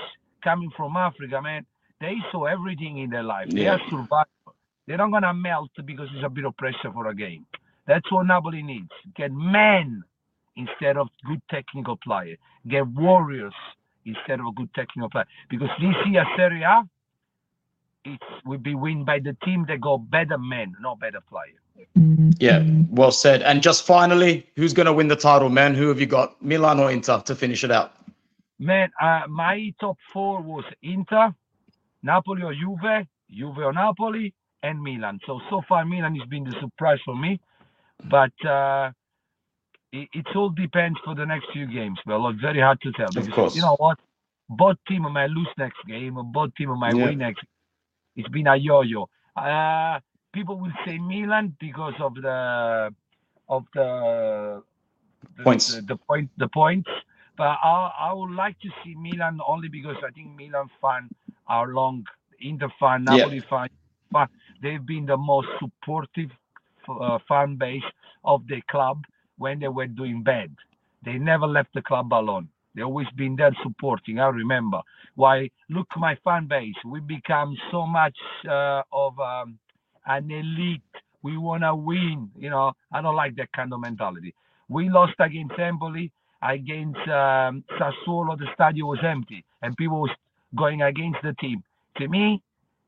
coming 0.42 0.70
from 0.76 0.96
Africa, 0.96 1.40
man, 1.42 1.66
they 2.00 2.16
saw 2.32 2.44
everything 2.44 2.98
in 2.98 3.10
their 3.10 3.22
life. 3.22 3.46
Yeah. 3.48 3.54
They 3.54 3.68
are 3.68 3.80
survived 3.90 4.28
they're 4.86 4.96
not 4.98 5.10
gonna 5.10 5.34
melt 5.34 5.70
because 5.84 6.08
it's 6.14 6.24
a 6.24 6.28
bit 6.28 6.44
of 6.44 6.56
pressure 6.56 6.92
for 6.92 7.08
a 7.08 7.14
game. 7.14 7.44
That's 7.86 8.10
what 8.10 8.26
Napoli 8.26 8.62
needs. 8.62 8.90
Get 9.16 9.32
men 9.32 10.02
instead 10.56 10.96
of 10.96 11.08
good 11.26 11.42
technical 11.50 11.96
player. 11.96 12.36
Get 12.68 12.86
warriors 12.86 13.54
instead 14.04 14.40
of 14.40 14.46
a 14.46 14.52
good 14.52 14.72
technical 14.74 15.10
player. 15.10 15.26
Because 15.50 15.70
this 15.80 15.94
year 16.06 16.24
Serie 16.36 16.62
A, 16.62 16.82
it 18.04 18.20
will 18.44 18.58
be 18.58 18.74
win 18.74 19.04
by 19.04 19.18
the 19.18 19.36
team 19.44 19.66
that 19.68 19.80
got 19.80 20.08
better 20.10 20.38
men, 20.38 20.74
not 20.80 21.00
better 21.00 21.20
players. 21.28 21.65
Yeah, 22.38 22.64
well 22.90 23.12
said. 23.12 23.42
And 23.42 23.62
just 23.62 23.86
finally, 23.86 24.46
who's 24.56 24.72
going 24.72 24.86
to 24.86 24.92
win 24.92 25.08
the 25.08 25.16
title, 25.16 25.48
man? 25.48 25.74
Who 25.74 25.88
have 25.88 26.00
you 26.00 26.06
got, 26.06 26.40
Milan 26.42 26.80
or 26.80 26.90
Inter, 26.90 27.20
to 27.20 27.34
finish 27.34 27.64
it 27.64 27.70
out? 27.70 27.92
Man, 28.58 28.90
uh, 29.00 29.22
my 29.28 29.72
top 29.80 29.96
four 30.12 30.40
was 30.40 30.64
Inter, 30.82 31.34
Napoli 32.02 32.42
or 32.42 32.54
Juve, 32.54 33.06
Juve 33.30 33.58
or 33.58 33.72
Napoli, 33.72 34.32
and 34.62 34.82
Milan. 34.82 35.20
So 35.26 35.40
so 35.50 35.62
far 35.68 35.84
Milan 35.84 36.16
has 36.16 36.28
been 36.28 36.44
the 36.44 36.54
surprise 36.60 36.98
for 37.04 37.16
me, 37.16 37.40
but 38.04 38.32
uh, 38.46 38.90
it, 39.92 40.08
it, 40.12 40.26
all 40.34 40.50
depends 40.50 40.98
for 41.04 41.14
the 41.14 41.24
next 41.24 41.46
few 41.52 41.66
games. 41.66 41.98
Well, 42.06 42.28
it's 42.28 42.40
very 42.40 42.60
hard 42.60 42.80
to 42.82 42.92
tell 42.92 43.08
because 43.08 43.28
of 43.28 43.34
course. 43.34 43.56
you 43.56 43.62
know 43.62 43.76
what, 43.78 43.98
both 44.48 44.76
team 44.88 45.02
might 45.02 45.30
lose 45.30 45.48
next 45.58 45.78
game, 45.86 46.18
both 46.32 46.54
team 46.54 46.76
might 46.78 46.96
yeah. 46.96 47.04
win 47.04 47.18
next. 47.18 47.44
It's 48.16 48.28
been 48.28 48.46
a 48.46 48.56
yo-yo. 48.56 49.08
Uh, 49.36 50.00
people 50.36 50.58
will 50.60 50.76
say 50.84 50.98
Milan 50.98 51.56
because 51.58 51.94
of 52.00 52.14
the 52.14 52.94
of 53.48 53.64
the, 53.74 54.62
the 55.36 55.42
points, 55.42 55.74
the, 55.74 55.80
the 55.82 55.96
point, 55.96 56.30
the 56.36 56.48
points. 56.48 56.90
But 57.38 57.56
I, 57.62 57.90
I 58.08 58.12
would 58.12 58.32
like 58.32 58.58
to 58.60 58.68
see 58.82 58.94
Milan 58.94 59.40
only 59.46 59.68
because 59.68 59.96
I 60.06 60.10
think 60.10 60.36
Milan 60.36 60.68
fan 60.80 61.08
are 61.46 61.68
long, 61.68 62.04
Inter 62.40 62.70
fan, 62.78 63.04
Napoli 63.04 63.36
yeah. 63.36 63.50
fan, 63.50 63.68
fan 64.12 64.28
they've 64.62 64.84
been 64.84 65.06
the 65.06 65.16
most 65.16 65.48
supportive 65.58 66.30
uh, 66.88 67.18
fan 67.28 67.56
base 67.56 67.88
of 68.24 68.46
the 68.48 68.60
club 68.70 69.02
when 69.38 69.60
they 69.60 69.68
were 69.68 69.86
doing 69.86 70.22
bad. 70.22 70.50
They 71.04 71.18
never 71.18 71.46
left 71.46 71.72
the 71.74 71.82
club 71.82 72.12
alone. 72.12 72.48
They 72.74 72.82
always 72.82 73.08
been 73.16 73.36
there 73.36 73.56
supporting. 73.62 74.18
I 74.18 74.28
remember. 74.28 74.80
Why? 75.14 75.50
Look, 75.70 75.86
my 75.96 76.16
fan 76.24 76.46
base. 76.46 76.74
We 76.84 77.00
become 77.00 77.56
so 77.70 77.86
much 77.86 78.16
uh, 78.48 78.82
of 78.92 79.18
um, 79.18 79.58
an 80.06 80.30
elite. 80.30 80.82
We 81.22 81.36
want 81.38 81.62
to 81.64 81.74
win. 81.74 82.30
You 82.38 82.50
know, 82.50 82.72
I 82.92 83.02
don't 83.02 83.16
like 83.16 83.36
that 83.36 83.52
kind 83.52 83.72
of 83.72 83.80
mentality. 83.80 84.34
We 84.68 84.90
lost 84.90 85.14
against 85.20 85.58
Empoli, 85.58 86.12
against 86.42 86.98
um, 87.08 87.64
Sassuolo. 87.78 88.38
The 88.38 88.46
stadium 88.54 88.88
was 88.88 89.00
empty, 89.04 89.44
and 89.62 89.76
people 89.76 90.00
was 90.00 90.10
going 90.56 90.82
against 90.82 91.18
the 91.22 91.34
team. 91.34 91.62
To 91.98 92.08
me, 92.08 92.42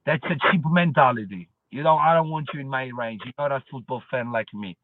that's 0.07 0.25
a 0.25 0.37
cheap 0.51 0.63
mentality. 0.67 1.49
You 1.71 1.83
know, 1.83 1.97
I 1.97 2.15
don't 2.15 2.31
want 2.31 2.49
you 2.55 2.61
in 2.61 2.69
my 2.69 2.91
range. 2.97 3.23
You're 3.25 3.35
not 3.39 3.53
a 3.53 3.63
football 3.71 4.03
fan 4.11 4.33
like 4.33 4.53
me. 4.55 4.77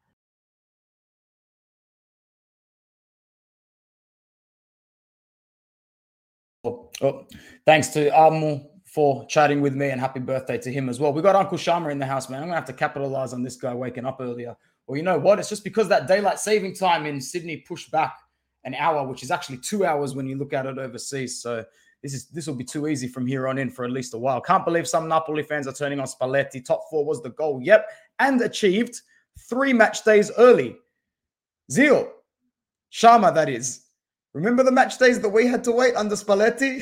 Oh, 7.01 7.27
thanks 7.65 7.89
to 7.89 8.09
Amu 8.17 8.59
for 8.95 9.25
chatting 9.25 9.59
with 9.59 9.75
me 9.75 9.89
and 9.89 9.99
happy 9.99 10.21
birthday 10.21 10.57
to 10.57 10.71
him 10.71 10.87
as 10.87 11.01
well. 11.01 11.11
We 11.11 11.21
got 11.21 11.35
Uncle 11.35 11.57
Sharma 11.57 11.91
in 11.91 11.99
the 11.99 12.05
house, 12.05 12.29
man. 12.29 12.41
I'm 12.41 12.47
gonna 12.47 12.55
have 12.55 12.65
to 12.67 12.73
capitalize 12.73 13.33
on 13.33 13.43
this 13.43 13.57
guy 13.57 13.73
waking 13.73 14.05
up 14.05 14.21
earlier. 14.21 14.55
Well, 14.87 14.95
you 14.95 15.03
know 15.03 15.19
what? 15.19 15.37
It's 15.37 15.49
just 15.49 15.65
because 15.65 15.89
that 15.89 16.07
daylight 16.07 16.39
saving 16.39 16.75
time 16.75 17.05
in 17.05 17.19
Sydney 17.19 17.57
pushed 17.57 17.91
back 17.91 18.17
an 18.63 18.73
hour, 18.73 19.05
which 19.05 19.21
is 19.21 19.31
actually 19.31 19.57
two 19.57 19.85
hours 19.85 20.15
when 20.15 20.25
you 20.25 20.37
look 20.37 20.53
at 20.53 20.65
it 20.65 20.77
overseas. 20.77 21.41
So 21.41 21.65
this 22.01 22.13
is 22.13 22.27
this 22.27 22.47
will 22.47 22.55
be 22.55 22.63
too 22.63 22.87
easy 22.87 23.09
from 23.09 23.27
here 23.27 23.49
on 23.49 23.57
in 23.57 23.69
for 23.69 23.83
at 23.83 23.91
least 23.91 24.13
a 24.13 24.17
while. 24.17 24.39
Can't 24.39 24.63
believe 24.63 24.87
some 24.87 25.09
Napoli 25.09 25.43
fans 25.43 25.67
are 25.67 25.73
turning 25.73 25.99
on 25.99 26.07
Spalletti. 26.07 26.63
Top 26.63 26.85
four 26.89 27.03
was 27.03 27.21
the 27.21 27.31
goal. 27.31 27.59
Yep, 27.61 27.89
and 28.19 28.39
achieved 28.43 29.01
three 29.49 29.73
match 29.73 30.05
days 30.05 30.31
early. 30.37 30.77
Zeal, 31.69 32.09
Sharma, 32.93 33.33
that 33.35 33.49
is. 33.49 33.84
Remember 34.35 34.63
the 34.63 34.71
match 34.71 34.97
days 34.97 35.21
that 35.21 35.29
we 35.29 35.47
had 35.47 35.63
to 35.63 35.71
wait 35.71 35.95
under 35.95 36.13
Spalletti? 36.13 36.81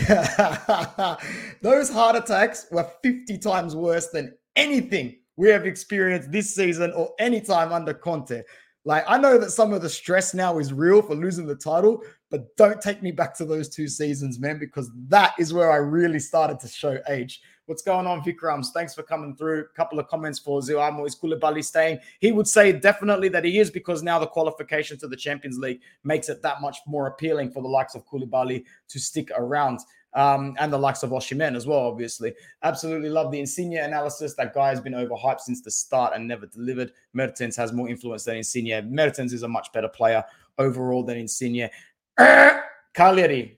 Those 1.61 1.87
heart 1.87 2.15
attacks 2.15 2.65
were 2.71 2.89
50 3.03 3.37
times 3.37 3.75
worse 3.75 4.07
than 4.07 4.33
anything 4.55 5.17
we 5.35 5.49
have 5.49 5.67
experienced 5.67 6.31
this 6.31 6.55
season 6.55 6.91
or 6.93 7.13
any 7.19 7.39
time 7.39 7.71
under 7.71 7.93
Conte. 7.93 8.41
Like, 8.85 9.05
I 9.07 9.19
know 9.19 9.37
that 9.37 9.51
some 9.51 9.71
of 9.71 9.83
the 9.83 9.89
stress 9.89 10.33
now 10.33 10.57
is 10.57 10.73
real 10.73 11.03
for 11.03 11.13
losing 11.13 11.45
the 11.45 11.55
title, 11.55 12.01
but 12.31 12.57
don't 12.57 12.81
take 12.81 13.03
me 13.03 13.11
back 13.11 13.37
to 13.37 13.45
those 13.45 13.69
two 13.69 13.87
seasons, 13.87 14.39
man, 14.39 14.57
because 14.57 14.89
that 15.09 15.35
is 15.37 15.53
where 15.53 15.71
I 15.71 15.75
really 15.75 16.19
started 16.19 16.59
to 16.61 16.67
show 16.67 16.97
age. 17.07 17.39
What's 17.65 17.81
going 17.81 18.05
on, 18.05 18.21
Vikrams? 18.21 18.73
Thanks 18.73 18.93
for 18.93 19.03
coming 19.03 19.37
through. 19.37 19.61
A 19.61 19.75
couple 19.75 19.97
of 19.97 20.07
comments 20.09 20.37
for 20.37 20.59
Zioamo. 20.59 21.07
Is 21.07 21.15
Koulibaly 21.15 21.63
staying? 21.63 21.99
He 22.19 22.33
would 22.33 22.47
say 22.47 22.73
definitely 22.73 23.29
that 23.29 23.45
he 23.45 23.57
is 23.57 23.71
because 23.71 24.03
now 24.03 24.19
the 24.19 24.27
qualification 24.27 24.97
to 24.99 25.07
the 25.07 25.15
Champions 25.15 25.57
League 25.57 25.79
makes 26.03 26.27
it 26.27 26.41
that 26.41 26.59
much 26.59 26.79
more 26.85 27.07
appealing 27.07 27.51
for 27.51 27.61
the 27.61 27.69
likes 27.69 27.95
of 27.95 28.05
Koulibaly 28.05 28.65
to 28.89 28.99
stick 28.99 29.31
around. 29.37 29.79
Um, 30.13 30.57
and 30.59 30.73
the 30.73 30.77
likes 30.77 31.03
of 31.03 31.11
Osimhen 31.11 31.55
as 31.55 31.65
well, 31.65 31.79
obviously. 31.79 32.33
Absolutely 32.63 33.09
love 33.09 33.31
the 33.31 33.39
Insigne 33.39 33.77
analysis. 33.77 34.35
That 34.35 34.53
guy 34.53 34.67
has 34.67 34.81
been 34.81 34.93
overhyped 34.93 35.39
since 35.39 35.61
the 35.61 35.71
start 35.71 36.13
and 36.15 36.27
never 36.27 36.45
delivered. 36.45 36.91
Mertens 37.13 37.55
has 37.55 37.71
more 37.71 37.87
influence 37.87 38.25
than 38.25 38.35
Insigne. 38.35 38.93
Mertens 38.93 39.31
is 39.31 39.43
a 39.43 39.47
much 39.47 39.71
better 39.71 39.87
player 39.87 40.23
overall 40.57 41.01
than 41.01 41.17
Insigne. 41.17 41.69
Cagliari, 42.93 43.57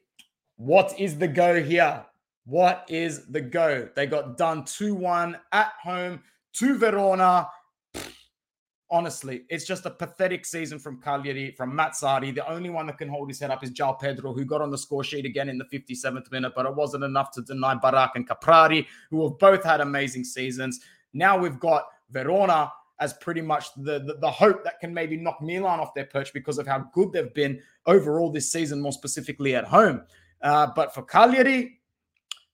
what 0.57 0.97
is 0.99 1.17
the 1.17 1.27
go 1.27 1.61
here? 1.61 2.05
What 2.45 2.85
is 2.89 3.25
the 3.25 3.41
go? 3.41 3.89
They 3.95 4.05
got 4.05 4.37
done 4.37 4.65
2 4.65 4.93
1 4.93 5.37
at 5.51 5.73
home 5.81 6.21
to 6.53 6.77
Verona. 6.77 7.47
Honestly, 8.91 9.45
it's 9.49 9.65
just 9.65 9.87
a 9.87 9.89
pathetic 9.89 10.45
season 10.45 10.77
from 10.77 11.01
Cagliari, 11.01 11.51
from 11.51 11.75
Mazzarri. 11.75 12.33
The 12.33 12.47
only 12.47 12.69
one 12.69 12.85
that 12.85 12.99
can 12.99 13.09
hold 13.09 13.29
his 13.29 13.39
head 13.39 13.49
up 13.49 13.63
is 13.63 13.71
João 13.71 13.99
Pedro, 13.99 14.31
who 14.31 14.45
got 14.45 14.61
on 14.61 14.69
the 14.69 14.77
score 14.77 15.03
sheet 15.03 15.25
again 15.25 15.49
in 15.49 15.57
the 15.57 15.65
57th 15.65 16.31
minute, 16.31 16.53
but 16.55 16.67
it 16.67 16.75
wasn't 16.75 17.03
enough 17.03 17.31
to 17.31 17.41
deny 17.41 17.73
Barak 17.73 18.11
and 18.15 18.29
Caprari, 18.29 18.85
who 19.09 19.27
have 19.27 19.39
both 19.39 19.63
had 19.63 19.81
amazing 19.81 20.23
seasons. 20.23 20.81
Now 21.13 21.35
we've 21.37 21.59
got 21.59 21.87
Verona 22.11 22.71
as 22.99 23.13
pretty 23.13 23.41
much 23.41 23.73
the, 23.75 23.99
the, 23.99 24.17
the 24.21 24.29
hope 24.29 24.63
that 24.63 24.79
can 24.79 24.93
maybe 24.93 25.17
knock 25.17 25.41
Milan 25.41 25.79
off 25.79 25.95
their 25.95 26.05
perch 26.05 26.31
because 26.31 26.59
of 26.59 26.67
how 26.67 26.87
good 26.93 27.11
they've 27.11 27.33
been 27.33 27.59
overall 27.87 28.31
this 28.31 28.51
season, 28.51 28.79
more 28.79 28.93
specifically 28.93 29.55
at 29.55 29.65
home. 29.65 30.03
Uh, 30.41 30.67
but 30.75 30.93
for 30.93 31.01
Cagliari, 31.01 31.79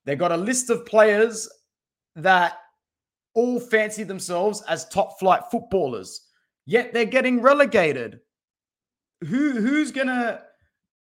they 0.06 0.16
got 0.16 0.32
a 0.32 0.38
list 0.38 0.70
of 0.70 0.86
players 0.86 1.50
that 2.16 2.58
all 3.34 3.60
fancy 3.60 4.04
themselves 4.04 4.62
as 4.68 4.88
top 4.90 5.20
flight 5.20 5.44
footballers, 5.50 6.28
yet 6.66 6.94
they're 6.94 7.06
getting 7.06 7.42
relegated. 7.42 8.20
Who 9.28 9.52
who's 9.52 9.92
gonna 9.92 10.44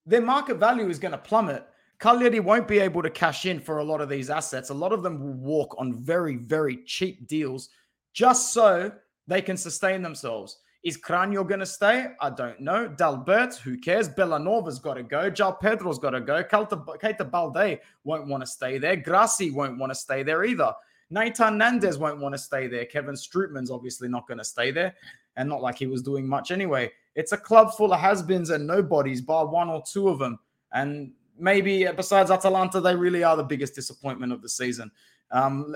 their 0.05 0.21
market 0.21 0.55
value 0.57 0.89
is 0.89 0.99
gonna 0.99 1.17
plummet. 1.17 1.65
Cagliari 1.99 2.39
won't 2.39 2.67
be 2.67 2.79
able 2.79 3.01
to 3.01 3.09
cash 3.09 3.45
in 3.45 3.59
for 3.59 3.77
a 3.77 3.83
lot 3.83 4.01
of 4.01 4.09
these 4.09 4.29
assets. 4.29 4.69
A 4.69 4.73
lot 4.73 4.91
of 4.91 5.03
them 5.03 5.21
will 5.21 5.33
walk 5.33 5.75
on 5.77 5.93
very, 5.93 6.35
very 6.35 6.83
cheap 6.85 7.27
deals 7.27 7.69
just 8.13 8.51
so 8.51 8.91
they 9.27 9.41
can 9.41 9.55
sustain 9.55 10.01
themselves. 10.01 10.59
Is 10.83 10.97
Cragno 10.97 11.47
going 11.47 11.61
to 11.61 11.65
stay? 11.65 12.07
I 12.19 12.29
don't 12.29 12.59
know. 12.59 12.89
Dalbert, 12.89 13.57
who 13.57 13.77
cares? 13.77 14.09
Bellanova's 14.09 14.79
got 14.79 14.95
to 14.95 15.03
go. 15.03 15.31
João 15.31 15.57
Pedro's 15.61 15.97
got 15.97 16.09
to 16.09 16.19
go. 16.19 16.43
Keita 16.43 17.31
Balde 17.31 17.79
won't 18.03 18.27
want 18.27 18.43
to 18.43 18.47
stay 18.47 18.77
there. 18.77 18.97
Grassi 18.97 19.49
won't 19.49 19.79
want 19.79 19.91
to 19.91 19.95
stay 19.95 20.23
there 20.23 20.43
either. 20.43 20.73
Nahitan 21.09 21.61
Nandez 21.61 21.97
won't 21.97 22.19
want 22.19 22.33
to 22.33 22.39
stay 22.39 22.67
there. 22.67 22.85
Kevin 22.85 23.15
Strootman's 23.15 23.71
obviously 23.71 24.09
not 24.09 24.27
going 24.27 24.39
to 24.39 24.43
stay 24.43 24.71
there. 24.71 24.93
And 25.37 25.47
not 25.47 25.61
like 25.61 25.77
he 25.77 25.87
was 25.87 26.01
doing 26.01 26.27
much 26.27 26.51
anyway. 26.51 26.91
It's 27.15 27.31
a 27.31 27.37
club 27.37 27.73
full 27.75 27.93
of 27.93 27.99
has-beens 27.99 28.49
and 28.49 28.67
nobodies, 28.67 29.21
bar 29.21 29.47
one 29.47 29.69
or 29.69 29.81
two 29.89 30.09
of 30.09 30.19
them. 30.19 30.37
And 30.73 31.13
maybe 31.39 31.87
besides 31.95 32.29
Atalanta, 32.29 32.81
they 32.81 32.95
really 32.95 33.23
are 33.23 33.37
the 33.37 33.43
biggest 33.43 33.73
disappointment 33.73 34.33
of 34.33 34.41
the 34.41 34.49
season. 34.49 34.91
Um, 35.31 35.75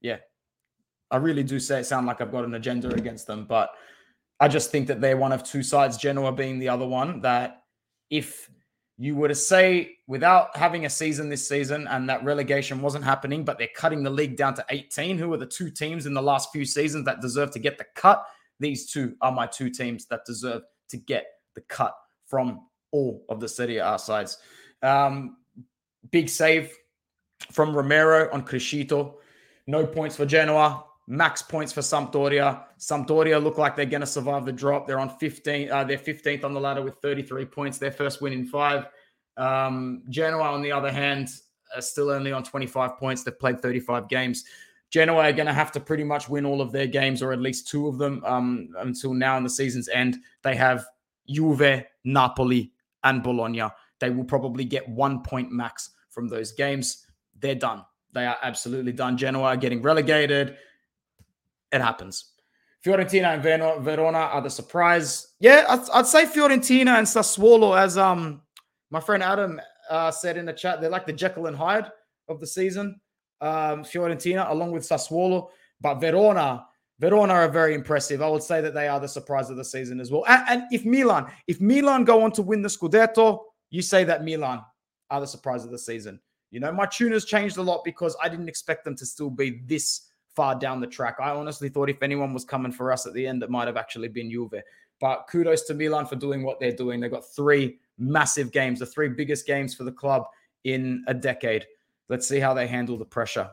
yeah, 0.00 0.18
I 1.10 1.16
really 1.16 1.42
do 1.42 1.58
say 1.58 1.80
it 1.80 1.86
sound 1.86 2.06
like 2.06 2.20
I've 2.20 2.30
got 2.30 2.44
an 2.44 2.54
agenda 2.54 2.90
against 2.94 3.26
them, 3.26 3.44
but 3.44 3.70
I 4.40 4.48
just 4.48 4.70
think 4.70 4.88
that 4.88 5.00
they're 5.00 5.16
one 5.16 5.32
of 5.32 5.44
two 5.44 5.62
sides, 5.62 5.98
Genoa 5.98 6.32
being 6.32 6.58
the 6.58 6.70
other 6.70 6.86
one, 6.86 7.20
that 7.20 7.62
if 8.08 8.50
you 8.96 9.14
were 9.14 9.28
to 9.28 9.34
say 9.34 9.96
without 10.06 10.56
having 10.56 10.86
a 10.86 10.90
season 10.90 11.28
this 11.28 11.46
season 11.46 11.86
and 11.88 12.08
that 12.08 12.24
relegation 12.24 12.80
wasn't 12.80 13.04
happening, 13.04 13.44
but 13.44 13.58
they're 13.58 13.68
cutting 13.76 14.02
the 14.02 14.10
league 14.10 14.36
down 14.36 14.54
to 14.54 14.64
18, 14.70 15.18
who 15.18 15.32
are 15.32 15.36
the 15.36 15.46
two 15.46 15.70
teams 15.70 16.06
in 16.06 16.14
the 16.14 16.22
last 16.22 16.50
few 16.52 16.64
seasons 16.64 17.04
that 17.04 17.20
deserve 17.20 17.50
to 17.52 17.58
get 17.58 17.78
the 17.78 17.86
cut? 17.94 18.24
These 18.58 18.90
two 18.90 19.14
are 19.20 19.32
my 19.32 19.46
two 19.46 19.70
teams 19.70 20.06
that 20.06 20.24
deserve 20.26 20.62
to 20.88 20.96
get 20.96 21.26
the 21.54 21.62
cut 21.62 21.94
from 22.26 22.66
all 22.92 23.24
of 23.28 23.40
the 23.40 23.48
Serie 23.48 23.78
A 23.78 23.98
sides. 23.98 24.38
Um, 24.82 25.36
big 26.10 26.28
save 26.28 26.72
from 27.52 27.74
Romero 27.74 28.28
on 28.32 28.44
Criscito. 28.44 29.14
No 29.66 29.86
points 29.86 30.16
for 30.16 30.26
Genoa 30.26 30.84
max 31.10 31.42
points 31.42 31.72
for 31.72 31.80
Sampdoria. 31.80 32.62
Sampdoria 32.80 33.42
look 33.42 33.58
like 33.58 33.76
they're 33.76 33.84
going 33.84 34.00
to 34.00 34.06
survive 34.06 34.46
the 34.46 34.52
drop. 34.52 34.86
They're 34.86 34.98
on 34.98 35.10
15. 35.18 35.70
Uh, 35.70 35.84
they're 35.84 35.98
15th 35.98 36.44
on 36.44 36.54
the 36.54 36.60
ladder 36.60 36.82
with 36.82 36.96
33 36.96 37.44
points. 37.44 37.78
Their 37.78 37.92
first 37.92 38.22
win 38.22 38.32
in 38.32 38.46
five. 38.46 38.86
Um, 39.36 40.02
Genoa, 40.08 40.50
on 40.50 40.62
the 40.62 40.72
other 40.72 40.90
hand, 40.90 41.28
are 41.76 41.82
still 41.82 42.10
only 42.10 42.32
on 42.32 42.42
25 42.42 42.96
points. 42.96 43.22
They've 43.22 43.38
played 43.38 43.60
35 43.60 44.08
games. 44.08 44.44
Genoa 44.88 45.28
are 45.28 45.32
going 45.32 45.46
to 45.46 45.52
have 45.52 45.70
to 45.72 45.80
pretty 45.80 46.04
much 46.04 46.28
win 46.28 46.46
all 46.46 46.62
of 46.62 46.72
their 46.72 46.86
games, 46.86 47.22
or 47.22 47.32
at 47.32 47.40
least 47.40 47.68
two 47.68 47.86
of 47.86 47.98
them, 47.98 48.24
um, 48.24 48.70
until 48.78 49.12
now 49.12 49.36
in 49.36 49.44
the 49.44 49.50
season's 49.50 49.88
end. 49.88 50.16
They 50.42 50.56
have 50.56 50.84
Juve, 51.28 51.84
Napoli, 52.04 52.72
and 53.04 53.22
Bologna. 53.22 53.68
They 54.00 54.10
will 54.10 54.24
probably 54.24 54.64
get 54.64 54.88
one 54.88 55.22
point 55.22 55.52
max 55.52 55.90
from 56.08 56.28
those 56.28 56.52
games. 56.52 57.06
They're 57.38 57.54
done. 57.54 57.84
They 58.12 58.26
are 58.26 58.38
absolutely 58.42 58.92
done. 58.92 59.16
Genoa 59.16 59.44
are 59.44 59.56
getting 59.56 59.82
relegated 59.82 60.56
it 61.72 61.80
happens. 61.80 62.29
Fiorentina 62.84 63.34
and 63.34 63.42
Verona 63.84 64.18
are 64.18 64.40
the 64.40 64.50
surprise. 64.50 65.34
Yeah, 65.38 65.66
I'd, 65.68 65.90
I'd, 65.92 66.06
say 66.06 66.24
Fiorentina 66.24 66.98
and 66.98 67.06
Sassuolo, 67.06 67.78
as 67.78 67.98
um 67.98 68.40
my 68.90 69.00
friend 69.00 69.22
Adam 69.22 69.60
uh, 69.90 70.10
said 70.10 70.36
in 70.36 70.46
the 70.46 70.52
chat, 70.52 70.80
they're 70.80 70.90
like 70.90 71.06
the 71.06 71.12
Jekyll 71.12 71.46
and 71.46 71.56
Hyde 71.56 71.90
of 72.28 72.40
the 72.40 72.46
season. 72.46 73.00
Um, 73.40 73.84
Fiorentina, 73.84 74.50
along 74.50 74.72
with 74.72 74.82
Sassuolo, 74.82 75.48
but 75.80 75.96
Verona, 75.96 76.66
Verona 76.98 77.32
are 77.32 77.48
very 77.48 77.74
impressive. 77.74 78.20
I 78.20 78.28
would 78.28 78.42
say 78.42 78.60
that 78.60 78.74
they 78.74 78.86
are 78.86 79.00
the 79.00 79.08
surprise 79.08 79.48
of 79.48 79.56
the 79.56 79.64
season 79.64 80.00
as 80.00 80.10
well. 80.10 80.24
And, 80.28 80.42
and 80.48 80.62
if 80.70 80.84
Milan, 80.84 81.26
if 81.46 81.60
Milan 81.60 82.04
go 82.04 82.22
on 82.22 82.32
to 82.32 82.42
win 82.42 82.60
the 82.62 82.68
Scudetto, 82.68 83.40
you 83.70 83.80
say 83.80 84.04
that 84.04 84.24
Milan 84.24 84.62
are 85.10 85.20
the 85.20 85.26
surprise 85.26 85.64
of 85.64 85.70
the 85.70 85.78
season. 85.78 86.20
You 86.50 86.60
know, 86.60 86.72
my 86.72 86.86
tune 86.86 87.12
has 87.12 87.24
changed 87.24 87.56
a 87.56 87.62
lot 87.62 87.82
because 87.84 88.16
I 88.22 88.28
didn't 88.28 88.48
expect 88.48 88.84
them 88.84 88.96
to 88.96 89.06
still 89.06 89.30
be 89.30 89.62
this 89.66 90.09
far 90.36 90.54
down 90.54 90.80
the 90.80 90.86
track. 90.86 91.16
I 91.20 91.30
honestly 91.30 91.68
thought 91.68 91.90
if 91.90 92.02
anyone 92.02 92.32
was 92.32 92.44
coming 92.44 92.72
for 92.72 92.92
us 92.92 93.06
at 93.06 93.14
the 93.14 93.26
end, 93.26 93.42
it 93.42 93.50
might 93.50 93.66
have 93.66 93.76
actually 93.76 94.08
been 94.08 94.30
Juve. 94.30 94.62
But 95.00 95.26
kudos 95.30 95.62
to 95.64 95.74
Milan 95.74 96.06
for 96.06 96.16
doing 96.16 96.42
what 96.42 96.60
they're 96.60 96.72
doing. 96.72 97.00
They've 97.00 97.10
got 97.10 97.24
three 97.34 97.78
massive 97.98 98.52
games, 98.52 98.80
the 98.80 98.86
three 98.86 99.08
biggest 99.08 99.46
games 99.46 99.74
for 99.74 99.84
the 99.84 99.92
club 99.92 100.24
in 100.64 101.04
a 101.06 101.14
decade. 101.14 101.66
Let's 102.08 102.28
see 102.28 102.38
how 102.38 102.54
they 102.54 102.66
handle 102.66 102.98
the 102.98 103.04
pressure. 103.04 103.50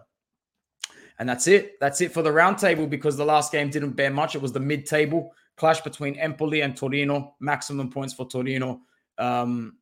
And 1.19 1.27
that's 1.27 1.47
it. 1.47 1.79
That's 1.79 2.01
it 2.01 2.11
for 2.11 2.21
the 2.21 2.29
roundtable 2.29 2.89
because 2.89 3.17
the 3.17 3.25
last 3.25 3.51
game 3.51 3.69
didn't 3.69 3.91
bear 3.91 4.11
much. 4.11 4.35
It 4.35 4.41
was 4.41 4.51
the 4.51 4.59
mid 4.59 4.85
table 4.85 5.33
clash 5.55 5.81
between 5.81 6.15
Empoli 6.17 6.61
and 6.61 6.77
Torino, 6.77 7.35
maximum 7.39 7.89
points 7.89 8.13
for 8.13 8.27
Torino. 8.27 8.81
Um, 9.17 9.77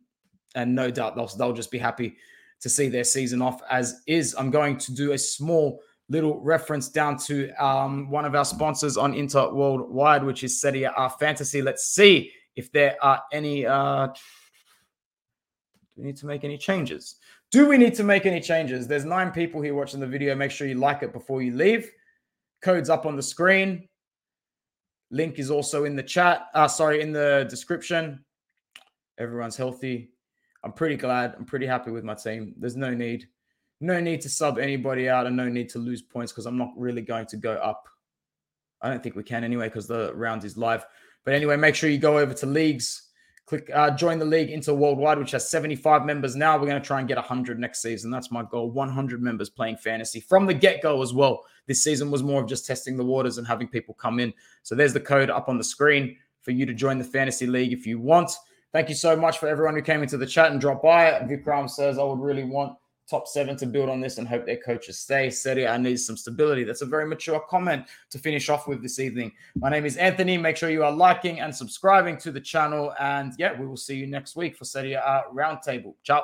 and 0.55 0.73
no 0.73 0.89
doubt 0.89 1.15
they'll, 1.15 1.27
they'll 1.27 1.53
just 1.53 1.71
be 1.71 1.77
happy 1.77 2.15
to 2.61 2.69
see 2.69 2.87
their 2.87 3.03
season 3.03 3.41
off 3.41 3.61
as 3.69 4.01
is. 4.07 4.35
I'm 4.37 4.49
going 4.49 4.77
to 4.77 4.93
do 4.93 5.11
a 5.11 5.17
small 5.17 5.81
little 6.09 6.39
reference 6.41 6.89
down 6.89 7.17
to 7.17 7.51
um, 7.53 8.09
one 8.09 8.25
of 8.25 8.35
our 8.35 8.45
sponsors 8.45 8.97
on 8.97 9.13
Inter 9.13 9.51
Worldwide, 9.51 10.23
which 10.23 10.43
is 10.43 10.59
Serie 10.59 10.83
A 10.83 11.09
Fantasy. 11.09 11.61
Let's 11.61 11.87
see 11.87 12.31
if 12.55 12.71
there 12.71 12.95
are 13.01 13.23
any. 13.31 13.65
Uh, 13.65 14.07
do 14.07 16.01
we 16.01 16.03
need 16.03 16.17
to 16.17 16.25
make 16.25 16.43
any 16.43 16.57
changes? 16.57 17.15
Do 17.51 17.67
we 17.67 17.77
need 17.77 17.95
to 17.95 18.03
make 18.03 18.25
any 18.25 18.41
changes? 18.41 18.87
There's 18.87 19.05
nine 19.05 19.31
people 19.31 19.61
here 19.61 19.73
watching 19.73 19.99
the 19.99 20.07
video. 20.07 20.35
Make 20.35 20.51
sure 20.51 20.67
you 20.67 20.75
like 20.75 21.03
it 21.03 21.13
before 21.13 21.41
you 21.41 21.55
leave. 21.55 21.89
Code's 22.61 22.89
up 22.89 23.05
on 23.05 23.15
the 23.15 23.23
screen. 23.23 23.87
Link 25.11 25.39
is 25.39 25.49
also 25.49 25.85
in 25.85 25.95
the 25.95 26.03
chat. 26.03 26.47
Uh, 26.53 26.67
sorry, 26.67 27.01
in 27.01 27.13
the 27.13 27.47
description. 27.49 28.25
Everyone's 29.17 29.55
healthy. 29.55 30.11
I'm 30.63 30.73
pretty 30.73 30.97
glad. 30.97 31.35
I'm 31.37 31.45
pretty 31.45 31.65
happy 31.65 31.91
with 31.91 32.03
my 32.03 32.15
team. 32.15 32.53
There's 32.57 32.75
no 32.75 32.93
need 32.93 33.27
no 33.81 33.99
need 33.99 34.21
to 34.21 34.29
sub 34.29 34.57
anybody 34.57 35.09
out 35.09 35.27
and 35.27 35.35
no 35.35 35.49
need 35.49 35.69
to 35.69 35.79
lose 35.79 36.01
points 36.01 36.31
because 36.31 36.45
I'm 36.45 36.57
not 36.57 36.71
really 36.77 37.01
going 37.01 37.25
to 37.27 37.37
go 37.37 37.53
up. 37.53 37.87
I 38.81 38.89
don't 38.89 39.01
think 39.01 39.15
we 39.15 39.23
can 39.23 39.43
anyway 39.43 39.67
because 39.67 39.87
the 39.87 40.13
round 40.15 40.43
is 40.43 40.57
live. 40.57 40.85
But 41.23 41.33
anyway, 41.33 41.57
make 41.57 41.75
sure 41.75 41.89
you 41.89 41.97
go 41.97 42.19
over 42.19 42.33
to 42.35 42.45
leagues, 42.45 43.09
click 43.45 43.69
uh, 43.73 43.91
join 43.91 44.19
the 44.19 44.25
league 44.25 44.49
Inter 44.49 44.73
Worldwide, 44.73 45.17
which 45.17 45.31
has 45.31 45.49
75 45.49 46.05
members 46.05 46.35
now. 46.35 46.57
We're 46.57 46.67
going 46.67 46.81
to 46.81 46.85
try 46.85 46.99
and 46.99 47.07
get 47.07 47.17
100 47.17 47.59
next 47.59 47.81
season. 47.81 48.11
That's 48.11 48.31
my 48.31 48.43
goal 48.43 48.71
100 48.71 49.21
members 49.21 49.49
playing 49.49 49.77
fantasy 49.77 50.19
from 50.19 50.45
the 50.45 50.53
get 50.53 50.81
go 50.81 51.01
as 51.01 51.13
well. 51.13 51.43
This 51.65 51.83
season 51.83 52.11
was 52.11 52.21
more 52.21 52.41
of 52.41 52.47
just 52.47 52.65
testing 52.65 52.95
the 52.95 53.03
waters 53.03 53.37
and 53.37 53.47
having 53.47 53.67
people 53.67 53.95
come 53.95 54.19
in. 54.19 54.33
So 54.61 54.75
there's 54.75 54.93
the 54.93 54.99
code 54.99 55.29
up 55.29 55.49
on 55.49 55.57
the 55.57 55.63
screen 55.63 56.15
for 56.41 56.51
you 56.51 56.65
to 56.67 56.73
join 56.73 56.99
the 56.99 57.03
fantasy 57.03 57.47
league 57.47 57.73
if 57.73 57.87
you 57.87 57.99
want. 57.99 58.31
Thank 58.71 58.89
you 58.89 58.95
so 58.95 59.15
much 59.15 59.39
for 59.39 59.47
everyone 59.47 59.73
who 59.75 59.81
came 59.81 60.03
into 60.03 60.17
the 60.17 60.27
chat 60.27 60.51
and 60.51 60.61
dropped 60.61 60.83
by. 60.83 61.11
Vikram 61.21 61.69
says, 61.69 61.97
I 61.97 62.03
would 62.03 62.19
really 62.19 62.43
want 62.43 62.77
top 63.09 63.27
seven 63.27 63.55
to 63.57 63.65
build 63.65 63.89
on 63.89 63.99
this 63.99 64.17
and 64.17 64.27
hope 64.27 64.45
their 64.45 64.57
coaches 64.57 64.99
stay. 64.99 65.29
Serie 65.29 65.65
A 65.65 65.77
needs 65.77 66.05
some 66.05 66.17
stability. 66.17 66.63
That's 66.63 66.81
a 66.81 66.85
very 66.85 67.07
mature 67.07 67.39
comment 67.49 67.85
to 68.09 68.19
finish 68.19 68.49
off 68.49 68.67
with 68.67 68.81
this 68.81 68.99
evening. 68.99 69.31
My 69.55 69.69
name 69.69 69.85
is 69.85 69.97
Anthony. 69.97 70.37
Make 70.37 70.57
sure 70.57 70.69
you 70.69 70.83
are 70.83 70.91
liking 70.91 71.39
and 71.39 71.55
subscribing 71.55 72.17
to 72.17 72.31
the 72.31 72.41
channel. 72.41 72.93
And 72.99 73.33
yeah, 73.37 73.59
we 73.59 73.67
will 73.67 73.77
see 73.77 73.95
you 73.95 74.07
next 74.07 74.35
week 74.35 74.55
for 74.55 74.65
Serie 74.65 74.93
A 74.93 75.23
Roundtable. 75.33 75.93
Ciao. 76.03 76.23